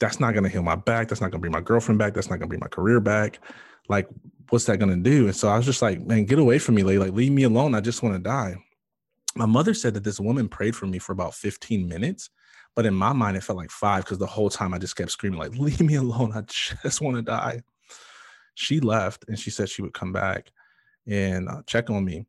that's 0.00 0.18
not 0.18 0.32
going 0.32 0.44
to 0.44 0.50
heal 0.50 0.62
my 0.62 0.76
back. 0.76 1.08
That's 1.08 1.20
not 1.20 1.30
going 1.30 1.38
to 1.38 1.48
bring 1.48 1.52
my 1.52 1.60
girlfriend 1.60 1.98
back. 1.98 2.14
That's 2.14 2.28
not 2.28 2.38
going 2.38 2.48
to 2.48 2.48
bring 2.48 2.60
my 2.60 2.68
career 2.68 3.00
back. 3.00 3.38
Like, 3.88 4.08
what's 4.48 4.64
that 4.64 4.78
going 4.78 4.90
to 4.90 5.10
do? 5.10 5.26
And 5.26 5.36
so 5.36 5.48
I 5.48 5.56
was 5.56 5.66
just 5.66 5.82
like, 5.82 6.00
man, 6.00 6.24
get 6.24 6.38
away 6.38 6.58
from 6.58 6.74
me, 6.74 6.82
Like, 6.82 7.12
leave 7.12 7.32
me 7.32 7.44
alone. 7.44 7.74
I 7.74 7.80
just 7.80 8.02
want 8.02 8.14
to 8.14 8.20
die. 8.20 8.56
My 9.36 9.46
mother 9.46 9.74
said 9.74 9.94
that 9.94 10.04
this 10.04 10.20
woman 10.20 10.48
prayed 10.48 10.76
for 10.76 10.86
me 10.86 10.98
for 10.98 11.12
about 11.12 11.34
15 11.34 11.86
minutes 11.88 12.30
but 12.74 12.86
in 12.86 12.94
my 12.94 13.12
mind, 13.12 13.36
it 13.36 13.44
felt 13.44 13.58
like 13.58 13.70
five 13.70 14.04
because 14.04 14.18
the 14.18 14.26
whole 14.26 14.50
time 14.50 14.74
I 14.74 14.78
just 14.78 14.96
kept 14.96 15.10
screaming, 15.10 15.38
like, 15.38 15.52
leave 15.56 15.80
me 15.80 15.94
alone. 15.94 16.32
I 16.34 16.42
just 16.42 17.00
want 17.00 17.16
to 17.16 17.22
die. 17.22 17.62
She 18.54 18.80
left 18.80 19.24
and 19.28 19.38
she 19.38 19.50
said 19.50 19.68
she 19.68 19.82
would 19.82 19.94
come 19.94 20.12
back 20.12 20.50
and 21.06 21.48
uh, 21.48 21.62
check 21.66 21.90
on 21.90 22.04
me. 22.04 22.26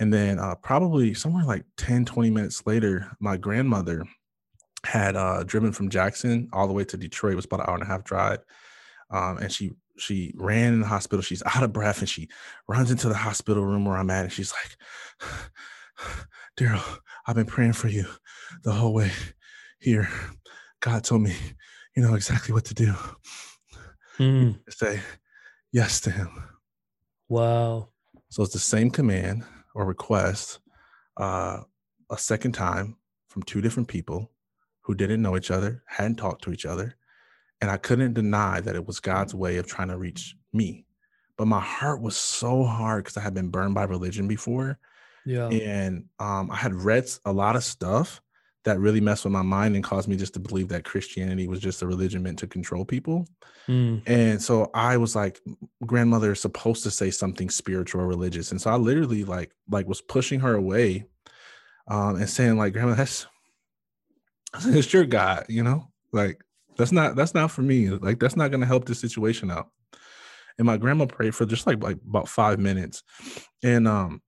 And 0.00 0.12
then 0.12 0.38
uh, 0.38 0.54
probably 0.56 1.14
somewhere 1.14 1.44
like 1.44 1.64
10, 1.76 2.04
20 2.04 2.30
minutes 2.30 2.66
later, 2.66 3.10
my 3.20 3.36
grandmother 3.36 4.04
had 4.84 5.16
uh, 5.16 5.42
driven 5.44 5.72
from 5.72 5.88
Jackson 5.88 6.48
all 6.52 6.68
the 6.68 6.72
way 6.72 6.84
to 6.84 6.96
Detroit. 6.96 7.32
It 7.32 7.36
was 7.36 7.46
about 7.46 7.60
an 7.60 7.66
hour 7.68 7.74
and 7.74 7.82
a 7.82 7.86
half 7.86 8.04
drive. 8.04 8.38
Um, 9.10 9.38
and 9.38 9.52
she 9.52 9.72
she 9.98 10.32
ran 10.36 10.74
in 10.74 10.80
the 10.80 10.86
hospital. 10.86 11.22
She's 11.22 11.42
out 11.44 11.64
of 11.64 11.72
breath 11.72 11.98
and 11.98 12.08
she 12.08 12.28
runs 12.68 12.92
into 12.92 13.08
the 13.08 13.16
hospital 13.16 13.64
room 13.64 13.84
where 13.84 13.96
I'm 13.96 14.10
at. 14.10 14.24
And 14.24 14.32
she's 14.32 14.52
like, 14.52 15.28
Daryl, 16.58 16.98
I've 17.26 17.34
been 17.34 17.46
praying 17.46 17.72
for 17.72 17.88
you 17.88 18.06
the 18.62 18.72
whole 18.72 18.94
way 18.94 19.10
here, 19.80 20.08
God 20.80 21.04
told 21.04 21.22
me, 21.22 21.34
you 21.96 22.02
know 22.02 22.14
exactly 22.14 22.52
what 22.52 22.64
to 22.66 22.74
do. 22.74 22.94
Mm. 24.18 24.58
Say 24.68 25.00
yes 25.72 26.00
to 26.02 26.10
Him. 26.10 26.28
Wow. 27.28 27.90
So 28.30 28.42
it's 28.42 28.52
the 28.52 28.58
same 28.58 28.90
command 28.90 29.44
or 29.78 29.86
request 29.86 30.58
uh, 31.18 31.60
a 32.10 32.18
second 32.18 32.50
time 32.50 32.96
from 33.28 33.44
two 33.44 33.60
different 33.60 33.88
people 33.88 34.32
who 34.80 34.94
didn't 34.94 35.22
know 35.22 35.36
each 35.36 35.52
other, 35.52 35.84
hadn't 35.86 36.16
talked 36.16 36.42
to 36.42 36.52
each 36.52 36.66
other. 36.66 36.96
And 37.60 37.70
I 37.70 37.76
couldn't 37.76 38.14
deny 38.14 38.60
that 38.60 38.74
it 38.74 38.86
was 38.86 38.98
God's 38.98 39.36
way 39.36 39.56
of 39.56 39.68
trying 39.68 39.88
to 39.88 39.96
reach 39.96 40.34
me. 40.52 40.84
But 41.36 41.46
my 41.46 41.60
heart 41.60 42.02
was 42.02 42.16
so 42.16 42.64
hard 42.64 43.04
because 43.04 43.16
I 43.16 43.20
had 43.20 43.34
been 43.34 43.50
burned 43.50 43.74
by 43.74 43.84
religion 43.84 44.26
before. 44.26 44.80
Yeah. 45.24 45.46
And 45.48 46.06
um, 46.18 46.50
I 46.50 46.56
had 46.56 46.74
read 46.74 47.08
a 47.24 47.32
lot 47.32 47.54
of 47.54 47.62
stuff 47.62 48.20
that 48.64 48.80
really 48.80 49.00
messed 49.00 49.24
with 49.24 49.32
my 49.32 49.42
mind 49.42 49.74
and 49.74 49.84
caused 49.84 50.08
me 50.08 50.16
just 50.16 50.34
to 50.34 50.40
believe 50.40 50.68
that 50.68 50.84
Christianity 50.84 51.48
was 51.48 51.60
just 51.60 51.82
a 51.82 51.86
religion 51.86 52.22
meant 52.22 52.38
to 52.40 52.46
control 52.46 52.84
people. 52.84 53.26
Mm. 53.68 54.02
And 54.06 54.42
so 54.42 54.70
I 54.74 54.96
was 54.96 55.14
like, 55.14 55.40
grandmother 55.86 56.32
is 56.32 56.40
supposed 56.40 56.82
to 56.82 56.90
say 56.90 57.10
something 57.10 57.50
spiritual 57.50 58.00
or 58.00 58.06
religious. 58.06 58.50
And 58.50 58.60
so 58.60 58.70
I 58.70 58.76
literally 58.76 59.24
like 59.24 59.52
like 59.70 59.86
was 59.86 60.00
pushing 60.00 60.40
her 60.40 60.54
away 60.54 61.06
um, 61.86 62.16
and 62.16 62.28
saying, 62.28 62.56
like, 62.56 62.72
grandma, 62.72 62.94
that's 62.94 63.26
it's 64.66 64.92
your 64.92 65.04
God, 65.04 65.46
you 65.48 65.62
know? 65.62 65.88
Like 66.12 66.42
that's 66.76 66.92
not 66.92 67.16
that's 67.16 67.34
not 67.34 67.50
for 67.50 67.62
me. 67.62 67.90
Like 67.90 68.18
that's 68.18 68.36
not 68.36 68.50
gonna 68.50 68.66
help 68.66 68.86
this 68.86 69.00
situation 69.00 69.50
out. 69.50 69.68
And 70.58 70.66
my 70.66 70.76
grandma 70.76 71.06
prayed 71.06 71.34
for 71.34 71.46
just 71.46 71.66
like 71.66 71.82
like 71.82 71.98
about 72.06 72.28
five 72.28 72.58
minutes. 72.58 73.02
And 73.62 73.86
um 73.86 74.22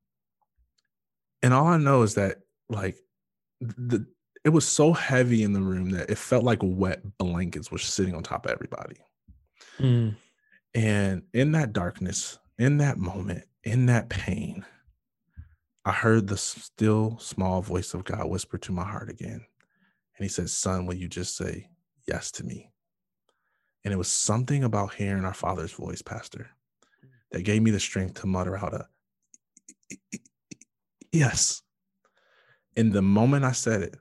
and 1.43 1.55
all 1.55 1.67
I 1.67 1.79
know 1.79 2.03
is 2.03 2.15
that 2.15 2.39
like 2.69 2.97
the 3.61 4.07
it 4.45 4.51
was 4.51 4.67
so 4.67 4.93
heavy 4.93 5.43
in 5.43 5.53
the 5.53 5.61
room 5.61 5.91
that 5.91 6.11
it 6.11 6.19
felt 6.19 6.45
like 6.45 6.61
wet 6.63 7.03
blankets 7.19 7.71
were 7.71 7.79
sitting 7.79 8.15
on 8.15 8.23
top 8.23 8.47
of 8.47 8.53
everybody. 8.53 8.97
Mm. 9.79 10.17
And 10.75 11.23
in 11.35 11.53
that 11.53 11.73
darkness, 11.73 12.39
in 12.59 12.79
that 12.79 12.99
moment, 12.99 13.45
in 13.65 13.87
that 13.87 14.09
pain, 14.09 14.65
I 15.85 15.93
heard 15.93 16.27
the 16.27 16.37
still 16.37 17.19
small 17.19 17.63
voice 17.63 17.95
of 17.95 18.05
God 18.05 18.27
whisper 18.29 18.59
to 18.59 18.73
my 18.73 18.85
heart 18.85 19.11
again. 19.11 19.45
And 20.17 20.25
he 20.25 20.29
said, 20.29 20.51
Son, 20.51 20.87
will 20.87 20.95
you 20.95 21.09
just 21.09 21.37
say 21.37 21.69
yes 22.07 22.31
to 22.33 22.45
me? 22.45 22.71
And 23.85 23.93
it 23.93 23.97
was 23.97 24.11
something 24.11 24.65
about 24.65 24.95
hearing 24.95 25.25
our 25.25 25.35
Father's 25.35 25.73
voice, 25.73 26.03
Pastor, 26.03 26.51
that 27.33 27.43
gave 27.43 27.63
me 27.63 27.71
the 27.71 27.81
strength 27.81 28.21
to 28.21 28.27
mutter 28.27 28.57
out 28.57 28.75
a 28.75 28.87
yes. 31.13 31.63
In 32.77 32.91
the 32.91 33.03
moment 33.03 33.45
I 33.45 33.53
said 33.53 33.83
it, 33.83 33.97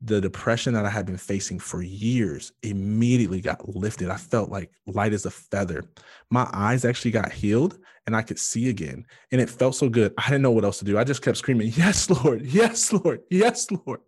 the 0.00 0.20
depression 0.20 0.74
that 0.74 0.86
I 0.86 0.90
had 0.90 1.06
been 1.06 1.16
facing 1.16 1.58
for 1.58 1.82
years 1.82 2.52
immediately 2.62 3.40
got 3.40 3.68
lifted. 3.68 4.10
I 4.10 4.16
felt 4.16 4.48
like 4.48 4.70
light 4.86 5.12
as 5.12 5.26
a 5.26 5.30
feather. 5.30 5.84
My 6.30 6.48
eyes 6.52 6.84
actually 6.84 7.10
got 7.10 7.32
healed 7.32 7.78
and 8.06 8.14
I 8.14 8.22
could 8.22 8.38
see 8.38 8.68
again. 8.68 9.04
And 9.32 9.40
it 9.40 9.50
felt 9.50 9.74
so 9.74 9.88
good. 9.88 10.14
I 10.16 10.26
didn't 10.26 10.42
know 10.42 10.52
what 10.52 10.64
else 10.64 10.78
to 10.78 10.84
do. 10.84 10.98
I 10.98 11.04
just 11.04 11.22
kept 11.22 11.36
screaming, 11.36 11.72
Yes, 11.74 12.08
Lord. 12.10 12.42
Yes, 12.42 12.92
Lord. 12.92 13.22
Yes, 13.28 13.70
Lord. 13.70 14.00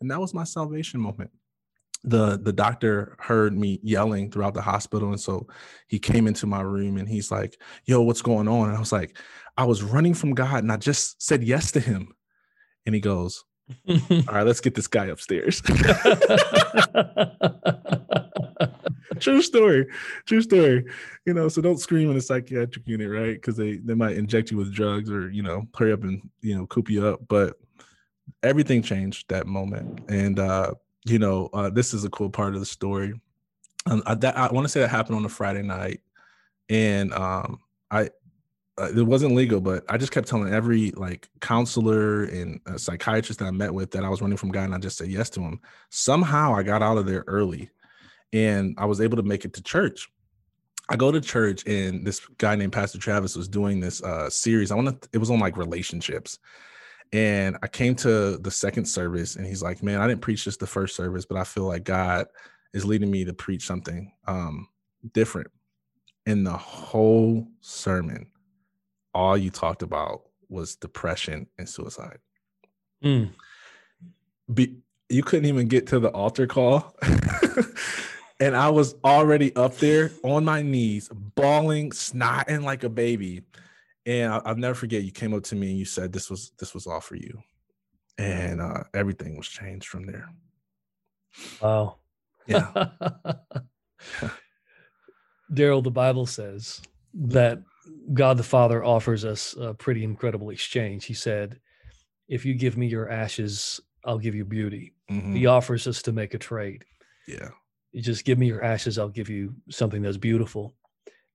And 0.00 0.10
that 0.10 0.20
was 0.20 0.34
my 0.34 0.44
salvation 0.44 1.00
moment. 1.00 1.30
The 2.02 2.38
the 2.38 2.52
doctor 2.52 3.16
heard 3.20 3.56
me 3.56 3.80
yelling 3.82 4.30
throughout 4.30 4.54
the 4.54 4.62
hospital. 4.62 5.10
And 5.10 5.20
so 5.20 5.46
he 5.86 5.98
came 5.98 6.26
into 6.26 6.46
my 6.46 6.60
room 6.60 6.96
and 6.96 7.08
he's 7.08 7.30
like, 7.30 7.56
Yo, 7.84 8.02
what's 8.02 8.22
going 8.22 8.48
on? 8.48 8.68
And 8.68 8.76
I 8.76 8.80
was 8.80 8.92
like, 8.92 9.16
I 9.56 9.64
was 9.64 9.82
running 9.82 10.14
from 10.14 10.34
God 10.34 10.64
and 10.64 10.72
I 10.72 10.76
just 10.76 11.22
said 11.22 11.44
yes 11.44 11.70
to 11.72 11.80
him. 11.80 12.14
And 12.84 12.94
he 12.94 13.00
goes, 13.00 13.44
All 13.88 14.34
right, 14.34 14.46
let's 14.46 14.60
get 14.60 14.74
this 14.74 14.86
guy 14.86 15.06
upstairs. 15.06 15.62
True 19.20 19.42
story. 19.42 19.86
True 20.26 20.42
story. 20.42 20.84
You 21.24 21.34
know, 21.34 21.48
so 21.48 21.60
don't 21.62 21.80
scream 21.80 22.10
in 22.10 22.16
a 22.16 22.20
psychiatric 22.20 22.86
unit, 22.86 23.10
right? 23.10 23.34
Because 23.34 23.56
they 23.56 23.78
they 23.78 23.94
might 23.94 24.16
inject 24.16 24.50
you 24.50 24.56
with 24.56 24.72
drugs 24.72 25.10
or 25.10 25.30
you 25.30 25.42
know 25.42 25.66
hurry 25.76 25.92
up 25.92 26.04
and 26.04 26.28
you 26.42 26.56
know 26.56 26.66
coop 26.66 26.90
you 26.90 27.06
up. 27.06 27.20
But 27.28 27.58
everything 28.42 28.82
changed 28.82 29.28
that 29.28 29.46
moment, 29.46 30.00
and 30.08 30.38
uh, 30.38 30.74
you 31.04 31.18
know 31.18 31.48
uh, 31.52 31.70
this 31.70 31.94
is 31.94 32.04
a 32.04 32.10
cool 32.10 32.30
part 32.30 32.54
of 32.54 32.60
the 32.60 32.66
story. 32.66 33.14
Um, 33.86 34.02
I, 34.06 34.16
I 34.34 34.52
want 34.52 34.64
to 34.64 34.68
say 34.68 34.80
that 34.80 34.90
happened 34.90 35.16
on 35.16 35.24
a 35.24 35.30
Friday 35.30 35.62
night, 35.62 36.00
and 36.68 37.12
um, 37.12 37.60
I 37.90 38.10
uh, 38.78 38.90
it 38.94 39.02
wasn't 39.02 39.34
legal, 39.34 39.60
but 39.60 39.84
I 39.88 39.96
just 39.96 40.12
kept 40.12 40.28
telling 40.28 40.52
every 40.52 40.90
like 40.92 41.28
counselor 41.40 42.24
and 42.24 42.60
psychiatrist 42.76 43.40
that 43.40 43.46
I 43.46 43.50
met 43.50 43.72
with 43.72 43.90
that 43.92 44.04
I 44.04 44.08
was 44.08 44.20
running 44.20 44.36
from 44.36 44.50
God, 44.50 44.64
and 44.64 44.74
I 44.74 44.78
just 44.78 44.98
said 44.98 45.08
yes 45.08 45.30
to 45.30 45.40
him. 45.40 45.60
Somehow 45.90 46.54
I 46.54 46.62
got 46.62 46.82
out 46.82 46.98
of 46.98 47.06
there 47.06 47.24
early, 47.26 47.70
and 48.32 48.74
I 48.78 48.84
was 48.84 49.00
able 49.00 49.16
to 49.16 49.22
make 49.22 49.44
it 49.44 49.54
to 49.54 49.62
church. 49.62 50.08
I 50.88 50.96
go 50.96 51.10
to 51.10 51.20
church, 51.20 51.66
and 51.66 52.06
this 52.06 52.20
guy 52.38 52.54
named 52.54 52.72
Pastor 52.72 52.98
Travis 52.98 53.34
was 53.34 53.48
doing 53.48 53.80
this 53.80 54.02
uh, 54.02 54.28
series. 54.28 54.70
I 54.70 54.74
want 54.76 55.02
to. 55.02 55.08
It 55.12 55.18
was 55.18 55.30
on 55.30 55.40
like 55.40 55.56
relationships, 55.56 56.38
and 57.12 57.56
I 57.62 57.68
came 57.68 57.94
to 57.96 58.36
the 58.36 58.50
second 58.50 58.84
service, 58.84 59.36
and 59.36 59.46
he's 59.46 59.62
like, 59.62 59.82
"Man, 59.82 60.02
I 60.02 60.06
didn't 60.06 60.20
preach 60.20 60.44
just 60.44 60.60
the 60.60 60.66
first 60.66 60.96
service, 60.96 61.24
but 61.24 61.38
I 61.38 61.44
feel 61.44 61.64
like 61.64 61.84
God 61.84 62.26
is 62.74 62.84
leading 62.84 63.10
me 63.10 63.24
to 63.24 63.32
preach 63.32 63.66
something 63.66 64.12
um, 64.28 64.68
different." 65.14 65.48
In 66.26 66.42
the 66.42 66.56
whole 66.56 67.46
sermon, 67.60 68.26
all 69.16 69.36
you 69.36 69.50
talked 69.50 69.82
about 69.82 70.24
was 70.50 70.76
depression 70.76 71.46
and 71.56 71.66
suicide. 71.66 72.18
Mm. 73.02 73.30
Be, 74.52 74.76
you 75.08 75.22
couldn't 75.22 75.46
even 75.46 75.68
get 75.68 75.86
to 75.88 75.98
the 75.98 76.10
altar 76.10 76.46
call. 76.46 76.94
and 78.40 78.54
I 78.54 78.68
was 78.68 78.94
already 79.02 79.56
up 79.56 79.78
there 79.78 80.10
on 80.22 80.44
my 80.44 80.60
knees, 80.60 81.08
bawling, 81.34 81.92
snotting 81.92 82.62
like 82.62 82.84
a 82.84 82.90
baby. 82.90 83.42
And 84.04 84.34
I, 84.34 84.52
will 84.52 84.58
never 84.58 84.74
forget. 84.74 85.02
You 85.02 85.12
came 85.12 85.32
up 85.32 85.44
to 85.44 85.56
me 85.56 85.70
and 85.70 85.78
you 85.78 85.86
said, 85.86 86.12
"This 86.12 86.30
was 86.30 86.52
this 86.60 86.74
was 86.74 86.86
all 86.86 87.00
for 87.00 87.16
you," 87.16 87.42
and 88.18 88.60
uh, 88.60 88.84
everything 88.94 89.36
was 89.36 89.48
changed 89.48 89.88
from 89.88 90.06
there. 90.06 90.28
Wow. 91.60 91.96
Yeah. 92.46 92.70
Daryl, 95.52 95.82
the 95.82 95.90
Bible 95.90 96.26
says 96.26 96.80
that 97.14 97.62
God 98.12 98.36
the 98.36 98.42
Father 98.42 98.84
offers 98.84 99.24
us 99.24 99.54
a 99.60 99.74
pretty 99.74 100.04
incredible 100.04 100.50
exchange. 100.50 101.04
He 101.04 101.14
said, 101.14 101.60
"If 102.28 102.44
you 102.44 102.54
give 102.54 102.76
me 102.76 102.86
your 102.86 103.10
ashes, 103.10 103.80
I'll 104.04 104.18
give 104.18 104.34
you 104.34 104.44
beauty." 104.44 104.94
Mm-hmm. 105.10 105.34
He 105.34 105.46
offers 105.46 105.86
us 105.86 106.02
to 106.02 106.12
make 106.12 106.34
a 106.34 106.38
trade. 106.38 106.84
Yeah 107.26 107.50
you 107.96 108.02
just 108.02 108.26
give 108.26 108.38
me 108.38 108.46
your 108.46 108.62
ashes 108.62 108.98
i'll 108.98 109.08
give 109.08 109.30
you 109.30 109.54
something 109.70 110.02
that's 110.02 110.18
beautiful 110.18 110.74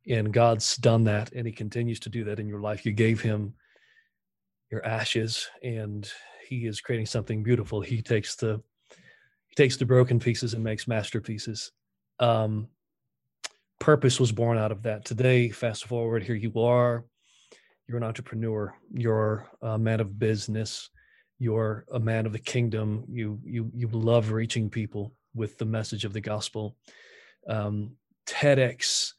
and 0.07 0.31
god's 0.31 0.77
done 0.77 1.03
that 1.03 1.31
and 1.33 1.47
he 1.47 1.51
continues 1.51 1.99
to 1.99 2.07
do 2.07 2.23
that 2.23 2.39
in 2.39 2.47
your 2.47 2.61
life 2.61 2.85
you 2.85 2.91
gave 2.91 3.19
him 3.19 3.55
your 4.69 4.85
ashes 4.85 5.49
and 5.63 6.11
he 6.47 6.67
is 6.67 6.79
creating 6.79 7.07
something 7.07 7.41
beautiful 7.41 7.81
he 7.81 7.99
takes 7.99 8.35
the 8.35 8.61
he 9.47 9.55
takes 9.55 9.75
the 9.75 9.85
broken 9.85 10.19
pieces 10.19 10.53
and 10.53 10.63
makes 10.63 10.87
masterpieces 10.87 11.71
um 12.19 12.67
purpose 13.81 14.19
was 14.19 14.31
born 14.31 14.59
out 14.59 14.71
of 14.71 14.83
that. 14.83 15.03
Today 15.03 15.49
fast 15.49 15.85
forward 15.85 16.23
here 16.23 16.35
you 16.35 16.53
are. 16.61 17.03
You're 17.87 17.97
an 17.97 18.03
entrepreneur. 18.03 18.73
You're 18.93 19.49
a 19.61 19.77
man 19.77 19.99
of 19.99 20.19
business. 20.19 20.89
You're 21.39 21.85
a 21.91 21.99
man 21.99 22.27
of 22.27 22.31
the 22.31 22.39
kingdom. 22.39 23.03
You 23.09 23.39
you 23.43 23.71
you 23.73 23.87
love 23.87 24.31
reaching 24.31 24.69
people 24.69 25.13
with 25.33 25.57
the 25.57 25.65
message 25.65 26.05
of 26.05 26.13
the 26.13 26.21
gospel. 26.21 26.77
Um, 27.49 27.97
TEDx 28.27 29.13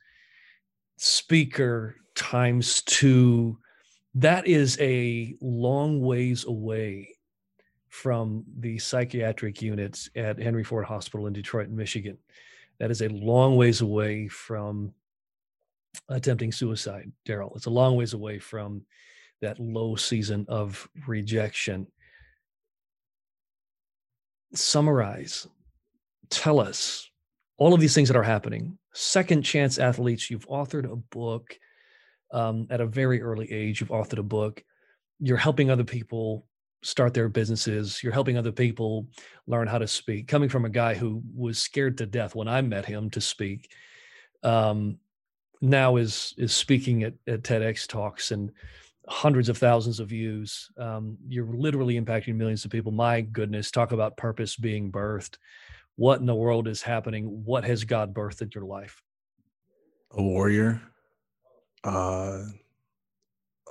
speaker 0.96 1.96
times 2.14 2.82
two, 2.82 3.58
that 4.14 4.46
is 4.46 4.78
a 4.80 5.34
long 5.40 6.00
ways 6.00 6.44
away 6.44 7.16
from 7.88 8.44
the 8.60 8.78
psychiatric 8.78 9.60
units 9.60 10.08
at 10.14 10.38
Henry 10.38 10.62
Ford 10.62 10.84
Hospital 10.84 11.26
in 11.26 11.32
Detroit, 11.32 11.68
Michigan. 11.68 12.16
That 12.82 12.90
is 12.90 13.00
a 13.00 13.08
long 13.10 13.54
ways 13.54 13.80
away 13.80 14.26
from 14.26 14.92
attempting 16.08 16.50
suicide, 16.50 17.12
Daryl. 17.24 17.54
It's 17.54 17.66
a 17.66 17.70
long 17.70 17.94
ways 17.94 18.12
away 18.12 18.40
from 18.40 18.82
that 19.40 19.60
low 19.60 19.94
season 19.94 20.46
of 20.48 20.88
rejection. 21.06 21.86
Summarize 24.52 25.46
tell 26.28 26.58
us 26.58 27.08
all 27.56 27.72
of 27.72 27.78
these 27.78 27.94
things 27.94 28.08
that 28.08 28.16
are 28.16 28.22
happening. 28.24 28.76
Second 28.92 29.42
chance 29.42 29.78
athletes, 29.78 30.28
you've 30.28 30.48
authored 30.48 30.90
a 30.90 30.96
book 30.96 31.56
um, 32.32 32.66
at 32.68 32.80
a 32.80 32.86
very 32.86 33.22
early 33.22 33.48
age. 33.52 33.80
You've 33.80 33.90
authored 33.90 34.18
a 34.18 34.24
book. 34.24 34.64
You're 35.20 35.36
helping 35.36 35.70
other 35.70 35.84
people 35.84 36.46
start 36.82 37.14
their 37.14 37.28
businesses. 37.28 38.02
You're 38.02 38.12
helping 38.12 38.36
other 38.36 38.52
people 38.52 39.06
learn 39.46 39.66
how 39.66 39.78
to 39.78 39.86
speak. 39.86 40.28
Coming 40.28 40.48
from 40.48 40.64
a 40.64 40.70
guy 40.70 40.94
who 40.94 41.22
was 41.34 41.58
scared 41.58 41.98
to 41.98 42.06
death 42.06 42.34
when 42.34 42.48
I 42.48 42.60
met 42.60 42.84
him 42.84 43.10
to 43.10 43.20
speak, 43.20 43.72
um, 44.42 44.98
now 45.60 45.96
is 45.96 46.34
is 46.38 46.52
speaking 46.52 47.04
at, 47.04 47.14
at 47.26 47.42
TEDx 47.42 47.86
talks 47.86 48.32
and 48.32 48.50
hundreds 49.08 49.48
of 49.48 49.58
thousands 49.58 50.00
of 50.00 50.08
views. 50.08 50.70
Um, 50.76 51.18
you're 51.28 51.46
literally 51.46 52.00
impacting 52.00 52.34
millions 52.34 52.64
of 52.64 52.70
people. 52.70 52.92
My 52.92 53.20
goodness, 53.20 53.70
talk 53.70 53.92
about 53.92 54.16
purpose 54.16 54.56
being 54.56 54.90
birthed 54.90 55.36
what 55.96 56.20
in 56.20 56.26
the 56.26 56.34
world 56.34 56.68
is 56.68 56.82
happening? 56.82 57.44
What 57.44 57.64
has 57.64 57.84
God 57.84 58.14
birthed 58.14 58.42
in 58.42 58.50
your 58.54 58.64
life? 58.64 59.02
A 60.12 60.22
warrior, 60.22 60.80
uh, 61.84 62.42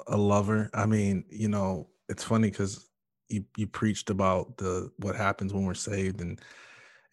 a 0.08 0.18
lover. 0.18 0.70
I 0.74 0.86
mean, 0.86 1.26
you 1.30 1.48
know, 1.48 1.90
it's 2.10 2.24
funny 2.24 2.50
because 2.50 2.90
you 3.32 3.46
you 3.58 3.68
preached 3.68 4.10
about 4.10 4.58
the 4.58 4.92
what 4.98 5.16
happens 5.16 5.54
when 5.54 5.66
we're 5.66 5.74
saved 5.74 6.22
and 6.22 6.40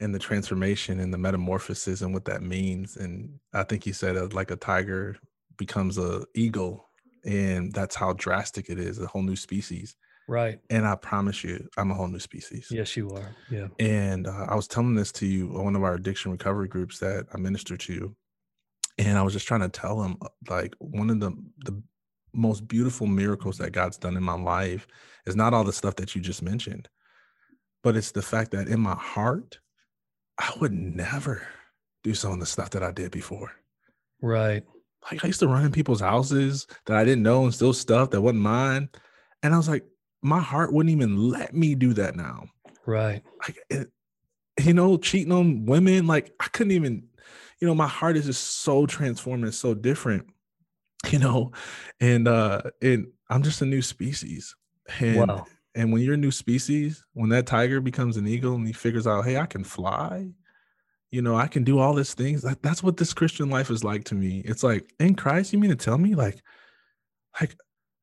and 0.01 0.15
the 0.15 0.19
transformation 0.19 1.01
and 1.01 1.13
the 1.13 1.19
metamorphosis 1.19 2.03
and 2.03 2.15
what 2.15 2.25
that 2.27 2.43
means. 2.43 2.97
And 2.97 3.39
I 3.53 3.65
think 3.65 3.87
you 3.87 3.93
said 3.93 4.17
uh, 4.17 4.29
like 4.33 4.51
a 4.51 4.57
tiger 4.57 5.17
becomes 5.57 5.99
a 5.99 6.25
eagle, 6.35 6.89
and 7.25 7.73
that's 7.73 7.97
how 7.97 8.13
drastic 8.13 8.71
it 8.71 8.79
is, 8.79 9.01
a 9.01 9.07
whole 9.07 9.23
new 9.23 9.37
species. 9.37 9.97
Right. 10.29 10.61
And 10.69 10.87
I 10.87 10.95
promise 10.95 11.43
you, 11.43 11.69
I'm 11.79 11.91
a 11.91 11.95
whole 11.95 12.07
new 12.07 12.19
species. 12.19 12.69
Yes, 12.71 12.97
you 12.97 13.11
are. 13.11 13.35
Yeah. 13.51 13.69
And 13.79 14.27
uh, 14.27 14.47
I 14.49 14.55
was 14.55 14.69
telling 14.69 14.95
this 14.95 15.11
to 15.13 15.27
you 15.27 15.49
one 15.49 15.75
of 15.75 15.83
our 15.83 15.95
addiction 15.95 16.31
recovery 16.31 16.69
groups 16.69 16.99
that 16.99 17.27
I 17.33 17.39
minister 17.39 17.77
to, 17.79 18.15
and 18.99 19.19
I 19.19 19.23
was 19.23 19.33
just 19.33 19.49
trying 19.49 19.63
to 19.63 19.69
tell 19.69 20.01
them 20.01 20.19
uh, 20.23 20.29
like 20.49 20.75
one 20.79 21.11
of 21.11 21.21
the 21.21 21.31
the 21.65 21.83
most 22.39 22.69
beautiful 22.69 23.07
miracles 23.07 23.59
that 23.59 23.73
God's 23.73 23.99
done 23.99 24.17
in 24.17 24.23
my 24.23 24.35
life 24.35 24.87
is 25.27 25.37
not 25.37 25.53
all 25.53 25.65
the 25.65 25.73
stuff 25.73 25.97
that 25.97 26.15
you 26.15 26.21
just 26.21 26.43
mentioned, 26.43 26.89
but 27.83 27.97
it's 27.97 28.13
the 28.13 28.23
fact 28.23 28.53
that 28.53 28.69
in 28.69 28.81
my 28.81 28.95
heart, 28.95 29.59
I 30.39 30.53
would 30.61 30.73
never 30.73 31.47
do 32.05 32.15
some 32.15 32.33
of 32.33 32.41
the 32.41 32.47
stuff 32.47 32.71
that 32.71 32.83
I 32.83 32.93
did 32.93 33.11
before. 33.11 33.53
Right. 34.23 34.65
Like 35.11 35.25
I 35.25 35.27
used 35.27 35.41
to 35.41 35.49
run 35.49 35.65
in 35.65 35.73
people's 35.73 36.01
houses 36.01 36.67
that 36.87 36.97
I 36.97 37.05
didn't 37.05 37.23
know 37.23 37.45
and 37.45 37.55
steal 37.55 37.73
stuff 37.73 38.11
that 38.11 38.21
wasn't 38.21 38.43
mine. 38.43 38.89
And 39.43 39.55
I 39.55 39.57
was 39.57 39.69
like, 39.69 39.85
my 40.23 40.41
heart 40.41 40.73
wouldn't 40.73 40.93
even 40.93 41.17
let 41.17 41.55
me 41.55 41.75
do 41.75 41.93
that 41.95 42.17
now. 42.17 42.47
Right. 42.87 43.23
Like, 43.41 43.59
it, 43.71 43.89
you 44.65 44.75
know, 44.75 44.97
cheating 44.97 45.33
on 45.33 45.67
women, 45.67 46.07
like 46.07 46.33
I 46.41 46.49
couldn't 46.49 46.73
even, 46.73 47.09
you 47.61 47.67
know, 47.67 47.75
my 47.75 47.87
heart 47.87 48.17
is 48.17 48.27
just 48.27 48.63
so 48.63 48.87
transformed 48.87 49.45
and 49.45 49.55
so 49.55 49.75
different, 49.75 50.27
you 51.11 51.19
know, 51.19 51.53
and 52.01 52.29
uh, 52.29 52.63
and 52.83 53.09
I'm 53.31 53.43
just 53.43 53.63
a 53.63 53.67
new 53.67 53.83
species. 53.83 54.55
And 55.01 55.29
wow. 55.29 55.47
and 55.75 55.93
when 55.93 56.03
you're 56.03 56.15
a 56.15 56.19
new 56.19 56.31
species, 56.31 57.05
when 57.13 57.31
that 57.31 57.47
tiger 57.47 57.81
becomes 57.81 58.17
an 58.17 58.27
eagle 58.27 58.55
and 58.55 58.67
he 58.67 58.73
figures 58.73 59.07
out, 59.07 59.25
hey, 59.25 59.37
I 59.37 59.47
can 59.47 59.65
fly, 59.65 60.31
you 61.11 61.23
know, 61.23 61.37
I 61.37 61.47
can 61.47 61.65
do 61.65 61.79
all 61.79 61.95
these 61.95 62.15
things. 62.15 62.45
Like, 62.45 62.63
that's 62.63 62.83
what 62.83 62.97
this 62.97 63.15
Christian 63.15 63.51
life 63.51 63.71
is 63.71 63.85
like 63.85 64.05
to 64.05 64.15
me. 64.15 64.43
It's 64.45 64.63
like 64.63 64.93
in 64.99 65.15
Christ, 65.15 65.53
you 65.53 65.59
mean 65.59 65.71
to 65.71 65.77
tell 65.77 65.99
me, 65.99 66.15
like, 66.15 66.43
like 67.41 67.57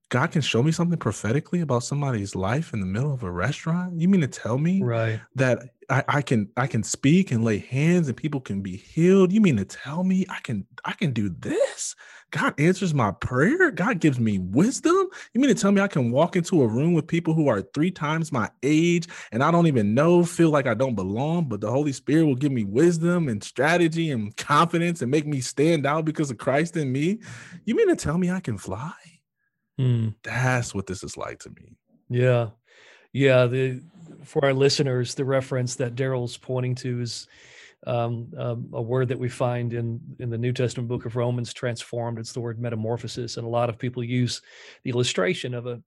God 0.09 0.31
can 0.31 0.41
show 0.41 0.63
me 0.63 0.71
something 0.71 0.97
prophetically 0.97 1.61
about 1.61 1.83
somebody's 1.83 2.35
life 2.35 2.73
in 2.73 2.79
the 2.79 2.85
middle 2.85 3.13
of 3.13 3.23
a 3.23 3.31
restaurant? 3.31 3.99
You 3.99 4.07
mean 4.07 4.21
to 4.21 4.27
tell 4.27 4.57
me 4.57 4.81
right. 4.81 5.19
that 5.35 5.59
I, 5.89 6.03
I 6.07 6.21
can 6.21 6.49
I 6.57 6.67
can 6.67 6.83
speak 6.83 7.31
and 7.31 7.43
lay 7.43 7.59
hands 7.59 8.07
and 8.07 8.17
people 8.17 8.41
can 8.41 8.61
be 8.61 8.77
healed? 8.77 9.31
You 9.31 9.41
mean 9.41 9.57
to 9.57 9.65
tell 9.65 10.03
me 10.03 10.25
I 10.29 10.39
can 10.41 10.65
I 10.83 10.93
can 10.93 11.11
do 11.11 11.29
this? 11.29 11.95
God 12.31 12.59
answers 12.59 12.93
my 12.93 13.11
prayer. 13.11 13.71
God 13.71 13.99
gives 13.99 14.19
me 14.19 14.39
wisdom. 14.39 15.07
You 15.33 15.41
mean 15.41 15.47
to 15.47 15.59
tell 15.59 15.71
me 15.71 15.81
I 15.81 15.87
can 15.87 16.11
walk 16.11 16.35
into 16.35 16.63
a 16.63 16.67
room 16.67 16.93
with 16.93 17.07
people 17.07 17.33
who 17.33 17.47
are 17.47 17.61
three 17.61 17.91
times 17.91 18.31
my 18.31 18.49
age 18.63 19.07
and 19.31 19.43
I 19.43 19.51
don't 19.51 19.67
even 19.67 19.93
know, 19.93 20.25
feel 20.25 20.49
like 20.49 20.67
I 20.67 20.73
don't 20.73 20.95
belong, 20.95 21.47
but 21.47 21.61
the 21.61 21.71
Holy 21.71 21.93
Spirit 21.93 22.25
will 22.25 22.35
give 22.35 22.51
me 22.51 22.63
wisdom 22.63 23.29
and 23.29 23.43
strategy 23.43 24.11
and 24.11 24.35
confidence 24.35 25.01
and 25.01 25.11
make 25.11 25.25
me 25.25 25.39
stand 25.39 25.85
out 25.85 26.05
because 26.05 26.29
of 26.29 26.37
Christ 26.37 26.75
in 26.75 26.91
me? 26.91 27.19
You 27.63 27.75
mean 27.75 27.87
to 27.89 27.95
tell 27.95 28.17
me 28.17 28.29
I 28.29 28.41
can 28.41 28.57
fly? 28.57 28.93
Mm. 29.79 30.15
That's 30.23 30.73
what 30.73 30.87
this 30.87 31.03
is 31.03 31.17
like 31.17 31.39
to 31.39 31.49
me. 31.49 31.77
Yeah. 32.09 32.49
Yeah. 33.13 33.45
The 33.45 33.81
for 34.23 34.43
our 34.43 34.53
listeners, 34.53 35.15
the 35.15 35.25
reference 35.25 35.75
that 35.75 35.95
Daryl's 35.95 36.37
pointing 36.37 36.75
to 36.75 37.01
is 37.01 37.27
um, 37.85 38.31
um, 38.37 38.69
a 38.73 38.81
word 38.81 39.07
that 39.09 39.19
we 39.19 39.29
find 39.29 39.73
in 39.73 39.99
in 40.19 40.29
the 40.29 40.37
New 40.37 40.53
Testament 40.53 40.89
book 40.89 41.05
of 41.05 41.15
Romans, 41.15 41.53
transformed. 41.53 42.19
It's 42.19 42.33
the 42.33 42.39
word 42.39 42.59
metamorphosis, 42.59 43.37
and 43.37 43.45
a 43.45 43.49
lot 43.49 43.69
of 43.69 43.77
people 43.77 44.03
use 44.03 44.41
the 44.83 44.91
illustration 44.91 45.53
of 45.53 45.67
a 45.67 45.81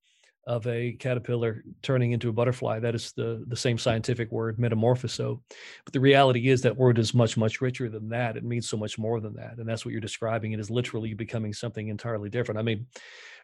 of 0.46 0.66
a 0.66 0.92
caterpillar 0.92 1.62
turning 1.82 2.12
into 2.12 2.30
a 2.30 2.32
butterfly. 2.32 2.78
That 2.78 2.94
is 2.94 3.12
the 3.12 3.44
the 3.48 3.56
same 3.56 3.78
scientific 3.78 4.32
word, 4.32 4.58
metamorphoso. 4.58 5.40
But 5.84 5.92
the 5.92 6.00
reality 6.00 6.48
is 6.48 6.62
that 6.62 6.76
word 6.76 6.98
is 6.98 7.14
much 7.14 7.37
much 7.37 7.61
richer 7.61 7.88
than 7.88 8.08
that. 8.11 8.37
It 8.37 8.44
means 8.44 8.68
so 8.68 8.76
much 8.76 8.98
more 8.98 9.20
than 9.20 9.34
that, 9.34 9.58
and 9.58 9.68
that's 9.68 9.84
what 9.84 9.92
you're 9.92 10.00
describing. 10.00 10.52
It 10.52 10.61
is 10.61 10.70
literally 10.70 11.14
becoming 11.14 11.52
something 11.52 11.88
entirely 11.88 12.30
different. 12.30 12.58
I 12.58 12.62
mean, 12.62 12.87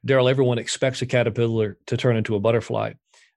Daryl, 0.07 0.31
everyone 0.31 0.59
expects 0.59 1.03
a 1.03 1.07
caterpillar 1.07 1.77
to 1.87 1.97
turn 1.97 2.17
into 2.17 2.37
a 2.37 2.41
butterfly. 2.41 2.93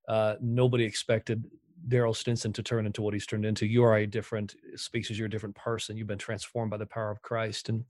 Uh, 0.07 0.35
nobody 0.39 0.85
expected 0.85 1.43
Daryl 1.87 2.15
Stinson 2.15 2.53
to 2.53 2.63
turn 2.63 2.85
into 2.85 3.01
what 3.01 3.13
he's 3.13 3.25
turned 3.25 3.45
into. 3.45 3.65
You 3.65 3.83
are 3.83 3.97
a 3.97 4.05
different 4.05 4.55
species. 4.75 5.17
You're 5.17 5.27
a 5.27 5.29
different 5.29 5.55
person. 5.55 5.97
You've 5.97 6.07
been 6.07 6.17
transformed 6.17 6.71
by 6.71 6.77
the 6.77 6.85
power 6.85 7.11
of 7.11 7.21
Christ. 7.21 7.69
And 7.69 7.83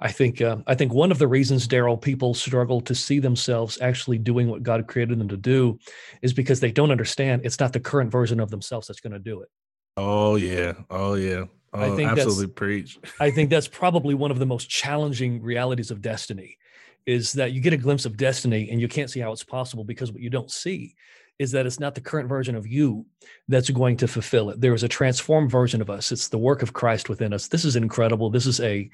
I 0.00 0.10
think 0.10 0.40
uh, 0.40 0.58
I 0.66 0.74
think 0.74 0.92
one 0.92 1.10
of 1.10 1.18
the 1.18 1.28
reasons 1.28 1.68
Daryl 1.68 2.00
people 2.00 2.34
struggle 2.34 2.80
to 2.82 2.94
see 2.94 3.18
themselves 3.18 3.78
actually 3.80 4.18
doing 4.18 4.48
what 4.48 4.62
God 4.62 4.86
created 4.86 5.18
them 5.18 5.28
to 5.28 5.36
do 5.36 5.78
is 6.22 6.32
because 6.32 6.60
they 6.60 6.72
don't 6.72 6.90
understand 6.90 7.42
it's 7.44 7.60
not 7.60 7.72
the 7.72 7.80
current 7.80 8.10
version 8.10 8.40
of 8.40 8.50
themselves 8.50 8.86
that's 8.86 9.00
going 9.00 9.12
to 9.12 9.18
do 9.18 9.42
it. 9.42 9.48
Oh 9.96 10.36
yeah. 10.36 10.74
Oh 10.90 11.14
yeah. 11.14 11.44
Oh, 11.72 11.92
I 11.92 11.96
think 11.96 12.10
absolutely 12.10 12.48
preach. 12.48 12.98
I 13.18 13.30
think 13.30 13.50
that's 13.50 13.68
probably 13.82 14.14
one 14.14 14.30
of 14.30 14.38
the 14.38 14.46
most 14.46 14.68
challenging 14.68 15.42
realities 15.42 15.90
of 15.90 16.00
destiny 16.00 16.58
is 17.06 17.32
that 17.34 17.52
you 17.52 17.60
get 17.60 17.72
a 17.72 17.76
glimpse 17.76 18.06
of 18.06 18.16
destiny 18.16 18.70
and 18.70 18.80
you 18.80 18.88
can't 18.88 19.10
see 19.10 19.20
how 19.20 19.32
it's 19.32 19.44
possible 19.44 19.84
because 19.84 20.10
what 20.10 20.22
you 20.22 20.30
don't 20.30 20.50
see 20.50 20.94
is 21.38 21.52
that 21.52 21.66
it's 21.66 21.80
not 21.80 21.94
the 21.94 22.00
current 22.00 22.28
version 22.28 22.54
of 22.54 22.66
you 22.66 23.06
that's 23.48 23.70
going 23.70 23.96
to 23.96 24.08
fulfill 24.08 24.50
it. 24.50 24.60
There 24.60 24.74
is 24.74 24.82
a 24.82 24.88
transformed 24.88 25.50
version 25.50 25.80
of 25.80 25.90
us. 25.90 26.12
It's 26.12 26.28
the 26.28 26.38
work 26.38 26.62
of 26.62 26.72
Christ 26.72 27.08
within 27.08 27.32
us. 27.32 27.48
This 27.48 27.64
is 27.64 27.76
incredible. 27.76 28.30
This 28.30 28.46
is 28.46 28.60
a 28.60 28.88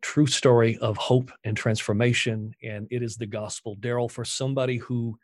true 0.00 0.26
story 0.26 0.78
of 0.78 0.96
hope 0.96 1.30
and 1.44 1.56
transformation, 1.56 2.54
and 2.62 2.88
it 2.90 3.02
is 3.02 3.16
the 3.16 3.26
gospel. 3.26 3.76
Daryl, 3.76 4.10
for 4.10 4.24
somebody 4.24 4.78
who 4.78 5.18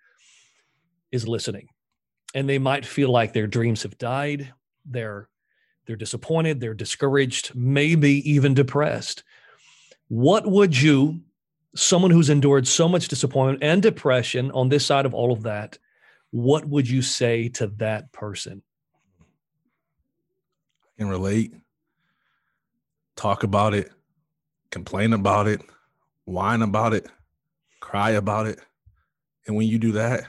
is 1.10 1.26
listening, 1.26 1.68
and 2.34 2.48
they 2.48 2.58
might 2.58 2.84
feel 2.84 3.10
like 3.10 3.32
their 3.32 3.46
dreams 3.46 3.82
have 3.82 3.96
died, 3.98 4.52
they're 4.84 5.28
they're 5.86 5.96
disappointed, 5.96 6.60
they're 6.60 6.74
discouraged, 6.74 7.54
maybe 7.54 8.28
even 8.30 8.54
depressed. 8.54 9.22
What 10.08 10.44
would 10.44 10.76
you 10.76 11.20
someone 11.76 12.10
who's 12.10 12.30
endured 12.30 12.66
so 12.66 12.88
much 12.88 13.08
disappointment 13.08 13.62
and 13.62 13.82
depression 13.82 14.50
on 14.52 14.68
this 14.68 14.84
side 14.84 15.06
of 15.06 15.14
all 15.14 15.32
of 15.32 15.42
that, 15.42 15.78
what 16.30 16.66
would 16.66 16.88
you 16.88 17.02
say 17.02 17.48
to 17.50 17.68
that 17.78 18.12
person? 18.12 18.62
I 20.84 21.02
can 21.02 21.08
relate, 21.08 21.52
talk 23.16 23.42
about 23.42 23.74
it, 23.74 23.90
complain 24.70 25.12
about 25.12 25.46
it, 25.46 25.60
whine 26.24 26.62
about 26.62 26.94
it, 26.94 27.06
cry 27.80 28.10
about 28.10 28.46
it. 28.46 28.58
And 29.46 29.56
when 29.56 29.68
you 29.68 29.78
do 29.78 29.92
that, 29.92 30.26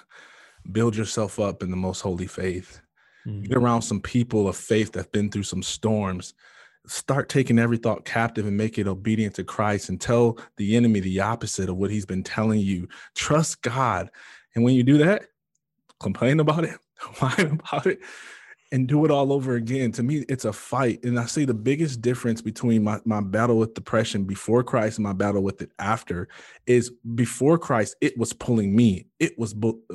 build 0.72 0.96
yourself 0.96 1.38
up 1.38 1.62
in 1.62 1.70
the 1.70 1.76
most 1.76 2.00
holy 2.00 2.26
faith. 2.26 2.80
Mm-hmm. 3.26 3.42
Get 3.42 3.56
around 3.58 3.82
some 3.82 4.00
people 4.00 4.48
of 4.48 4.56
faith 4.56 4.92
that've 4.92 5.12
been 5.12 5.30
through 5.30 5.42
some 5.42 5.62
storms 5.62 6.34
start 6.88 7.28
taking 7.28 7.58
every 7.58 7.76
thought 7.76 8.04
captive 8.04 8.46
and 8.46 8.56
make 8.56 8.78
it 8.78 8.88
obedient 8.88 9.34
to 9.34 9.44
Christ 9.44 9.88
and 9.88 10.00
tell 10.00 10.38
the 10.56 10.76
enemy 10.76 11.00
the 11.00 11.20
opposite 11.20 11.68
of 11.68 11.76
what 11.76 11.90
he's 11.90 12.06
been 12.06 12.22
telling 12.22 12.60
you. 12.60 12.88
Trust 13.14 13.62
God. 13.62 14.10
And 14.58 14.64
when 14.64 14.74
you 14.74 14.82
do 14.82 14.98
that, 14.98 15.22
complain 16.00 16.40
about 16.40 16.64
it, 16.64 16.76
whine 17.20 17.60
about 17.62 17.86
it, 17.86 18.00
and 18.72 18.88
do 18.88 19.04
it 19.04 19.10
all 19.12 19.32
over 19.32 19.54
again. 19.54 19.92
To 19.92 20.02
me, 20.02 20.24
it's 20.28 20.44
a 20.44 20.52
fight. 20.52 21.04
And 21.04 21.16
I 21.16 21.26
see 21.26 21.44
the 21.44 21.54
biggest 21.54 22.02
difference 22.02 22.42
between 22.42 22.82
my, 22.82 22.98
my 23.04 23.20
battle 23.20 23.56
with 23.58 23.74
depression 23.74 24.24
before 24.24 24.64
Christ 24.64 24.98
and 24.98 25.04
my 25.04 25.12
battle 25.12 25.44
with 25.44 25.62
it 25.62 25.70
after 25.78 26.26
is 26.66 26.90
before 27.14 27.56
Christ, 27.56 27.94
it 28.00 28.18
was 28.18 28.32
pulling 28.32 28.74
me. 28.74 29.06
It 29.20 29.38
was 29.38 29.54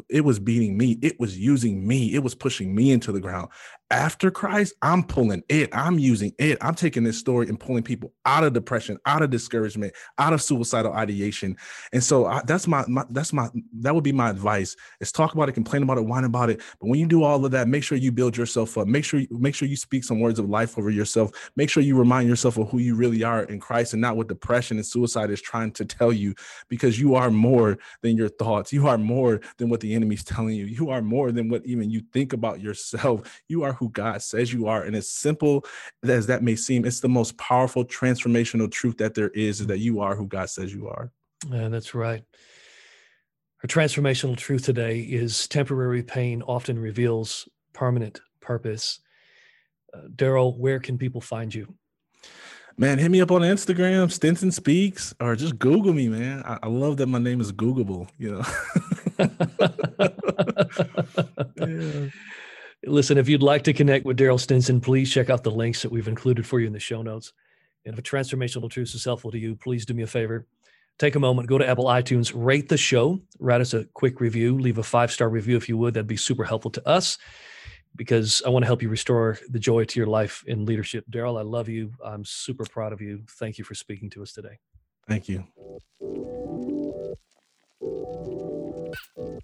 it 0.10 0.22
was 0.22 0.40
beating 0.40 0.78
me. 0.78 0.98
It 1.02 1.20
was 1.20 1.38
using 1.38 1.88
me. 1.88 2.14
It 2.14 2.24
was 2.24 2.36
pushing 2.36 2.76
me 2.76 2.92
into 2.92 3.12
the 3.12 3.22
ground 3.22 3.50
after 3.94 4.32
Christ, 4.32 4.74
I'm 4.82 5.04
pulling 5.04 5.44
it. 5.50 5.70
I'm 5.72 6.00
using 6.00 6.34
it. 6.40 6.58
I'm 6.62 6.74
taking 6.74 7.04
this 7.04 7.20
story 7.20 7.48
and 7.48 7.60
pulling 7.60 7.84
people 7.84 8.12
out 8.26 8.44
of 8.44 8.54
depression, 8.54 8.98
out 9.06 9.22
of 9.22 9.30
discouragement, 9.30 9.94
out 10.18 10.34
of 10.34 10.42
suicidal 10.42 10.94
ideation. 10.94 11.56
And 11.94 12.04
so 12.04 12.26
I, 12.26 12.42
that's 12.48 12.68
my, 12.68 12.84
my, 12.88 13.06
that's 13.12 13.32
my 13.32 13.50
that 13.82 13.94
would 13.94 14.04
be 14.04 14.12
my 14.12 14.32
advice. 14.32 14.76
Is 15.00 15.12
talk 15.12 15.36
about 15.36 15.48
it, 15.48 15.52
complain 15.52 15.84
about 15.84 16.00
it, 16.00 16.06
whine 16.06 16.24
about 16.24 16.50
it. 16.50 16.60
But 16.80 16.90
when 16.90 17.00
you 17.00 17.06
do 17.06 17.24
all 17.24 17.46
of 17.46 17.52
that, 17.52 17.68
make 17.68 17.84
sure 17.84 17.96
you 17.96 18.12
build 18.12 18.36
yourself 18.36 18.80
up. 18.80 18.88
Make 18.88 19.06
sure 19.06 19.20
you 19.20 19.28
make 19.30 19.54
sure 19.54 19.68
you 19.68 19.78
speak 19.78 20.04
some 20.04 20.20
words 20.20 20.40
of 20.40 20.50
life 20.50 20.76
over 20.80 20.90
yourself. 20.90 21.52
Make 21.56 21.70
sure 21.70 21.84
you 21.84 21.96
remind 21.96 22.28
yourself 22.28 22.58
of 22.58 22.72
who 22.72 22.80
you 22.80 22.96
really 22.96 23.24
are 23.24 23.44
in 23.44 23.60
Christ 23.60 23.94
and 23.94 24.02
not 24.02 24.18
what 24.18 24.28
depression 24.28 24.78
and 24.78 24.86
suicide 24.86 25.30
is 25.30 25.42
trying 25.42 25.72
to 25.74 25.86
tell 25.86 26.12
you 26.12 26.34
because 26.68 27.00
you 27.00 27.14
are 27.14 27.30
more 27.30 27.78
than 28.02 28.18
your 28.18 28.30
thoughts. 28.30 28.74
You 28.74 28.88
are 28.88 28.98
more 28.98 29.13
than 29.58 29.70
what 29.70 29.80
the 29.80 29.94
enemy's 29.94 30.24
telling 30.24 30.56
you. 30.56 30.66
You 30.66 30.90
are 30.90 31.02
more 31.02 31.32
than 31.32 31.50
what 31.50 31.66
even 31.66 31.90
you 31.90 32.02
think 32.12 32.34
about 32.34 32.62
yourself. 32.62 33.42
You 33.48 33.64
are 33.64 33.74
who 33.74 33.90
God 33.90 34.22
says 34.22 34.54
you 34.54 34.68
are. 34.68 34.84
And 34.84 34.96
as 34.96 35.10
simple 35.10 35.66
as 36.04 36.28
that 36.28 36.44
may 36.44 36.56
seem, 36.56 36.86
it's 36.86 37.00
the 37.00 37.10
most 37.10 37.38
powerful 37.38 37.86
transformational 37.86 38.72
truth 38.72 38.98
that 38.98 39.14
there 39.14 39.30
is, 39.30 39.62
is 39.62 39.68
that 39.68 39.80
you 39.80 40.02
are 40.02 40.16
who 40.16 40.28
God 40.28 40.50
says 40.50 40.74
you 40.74 40.88
are. 40.88 41.12
Yeah, 41.52 41.70
that's 41.70 41.94
right. 41.94 42.24
Our 43.64 43.68
transformational 43.68 44.36
truth 44.36 44.66
today 44.66 45.00
is 45.00 45.48
temporary 45.48 46.04
pain 46.04 46.42
often 46.42 46.78
reveals 46.78 47.48
permanent 47.74 48.22
purpose. 48.42 49.00
Uh, 49.94 50.08
Daryl, 50.14 50.58
where 50.58 50.80
can 50.80 50.98
people 50.98 51.22
find 51.22 51.54
you? 51.54 51.74
Man, 52.76 52.98
hit 52.98 53.12
me 53.12 53.22
up 53.22 53.32
on 53.32 53.42
Instagram, 53.42 54.12
Stinson 54.12 54.52
Speaks, 54.52 55.14
or 55.20 55.36
just 55.36 55.60
Google 55.60 55.94
me, 55.94 56.08
man. 56.08 56.42
I, 56.44 56.58
I 56.64 56.68
love 56.68 56.98
that 56.98 57.08
my 57.08 57.20
name 57.20 57.40
is 57.40 57.52
Googleable, 57.52 58.10
you 58.18 58.32
know. 58.32 58.44
yeah. 61.58 62.08
Listen, 62.86 63.18
if 63.18 63.30
you'd 63.30 63.42
like 63.42 63.64
to 63.64 63.72
connect 63.72 64.06
with 64.06 64.18
Daryl 64.18 64.40
Stinson, 64.40 64.82
please 64.82 65.10
check 65.12 65.30
out 65.30 65.44
the 65.44 65.52
links 65.52 65.82
that 65.84 65.92
we've 65.92 66.10
included 66.10 66.46
for 66.46 66.60
you 66.60 66.68
in 66.68 66.74
the 66.74 66.80
show 66.80 67.02
notes. 67.02 67.32
And 67.86 67.94
if 67.94 68.00
a 68.00 68.02
transformational 68.02 68.70
truth 68.70 68.94
is 68.94 69.06
helpful 69.06 69.32
to 69.32 69.40
you, 69.40 69.56
please 69.56 69.86
do 69.86 69.94
me 69.94 70.04
a 70.04 70.08
favor. 70.08 70.46
Take 71.00 71.16
a 71.16 71.20
moment, 71.20 71.48
go 71.48 71.58
to 71.58 71.68
Apple 71.68 71.86
iTunes, 71.86 72.32
rate 72.36 72.70
the 72.70 72.78
show, 72.78 73.20
write 73.40 73.62
us 73.62 73.74
a 73.74 73.86
quick 73.94 74.20
review, 74.20 74.58
leave 74.60 74.78
a 74.78 74.84
five 74.84 75.12
star 75.12 75.30
review 75.30 75.58
if 75.58 75.68
you 75.68 75.78
would. 75.78 75.94
That'd 75.96 76.08
be 76.08 76.18
super 76.18 76.44
helpful 76.44 76.72
to 76.72 76.88
us 76.88 77.18
because 77.96 78.42
I 78.46 78.50
want 78.50 78.64
to 78.64 78.68
help 78.68 78.82
you 78.82 78.90
restore 78.90 79.40
the 79.50 79.60
joy 79.60 79.86
to 79.86 80.00
your 80.00 80.08
life 80.08 80.44
in 80.46 80.66
leadership. 80.66 81.06
Daryl, 81.10 81.40
I 81.40 81.44
love 81.44 81.70
you. 81.70 81.94
I'm 82.04 82.26
super 82.26 82.66
proud 82.66 82.94
of 82.94 83.02
you. 83.02 83.24
Thank 83.40 83.58
you 83.58 83.64
for 83.64 83.76
speaking 83.76 84.10
to 84.12 84.22
us 84.22 84.34
today. 84.34 84.60
Thank 85.08 85.30
you. 85.30 85.44
you 88.94 89.40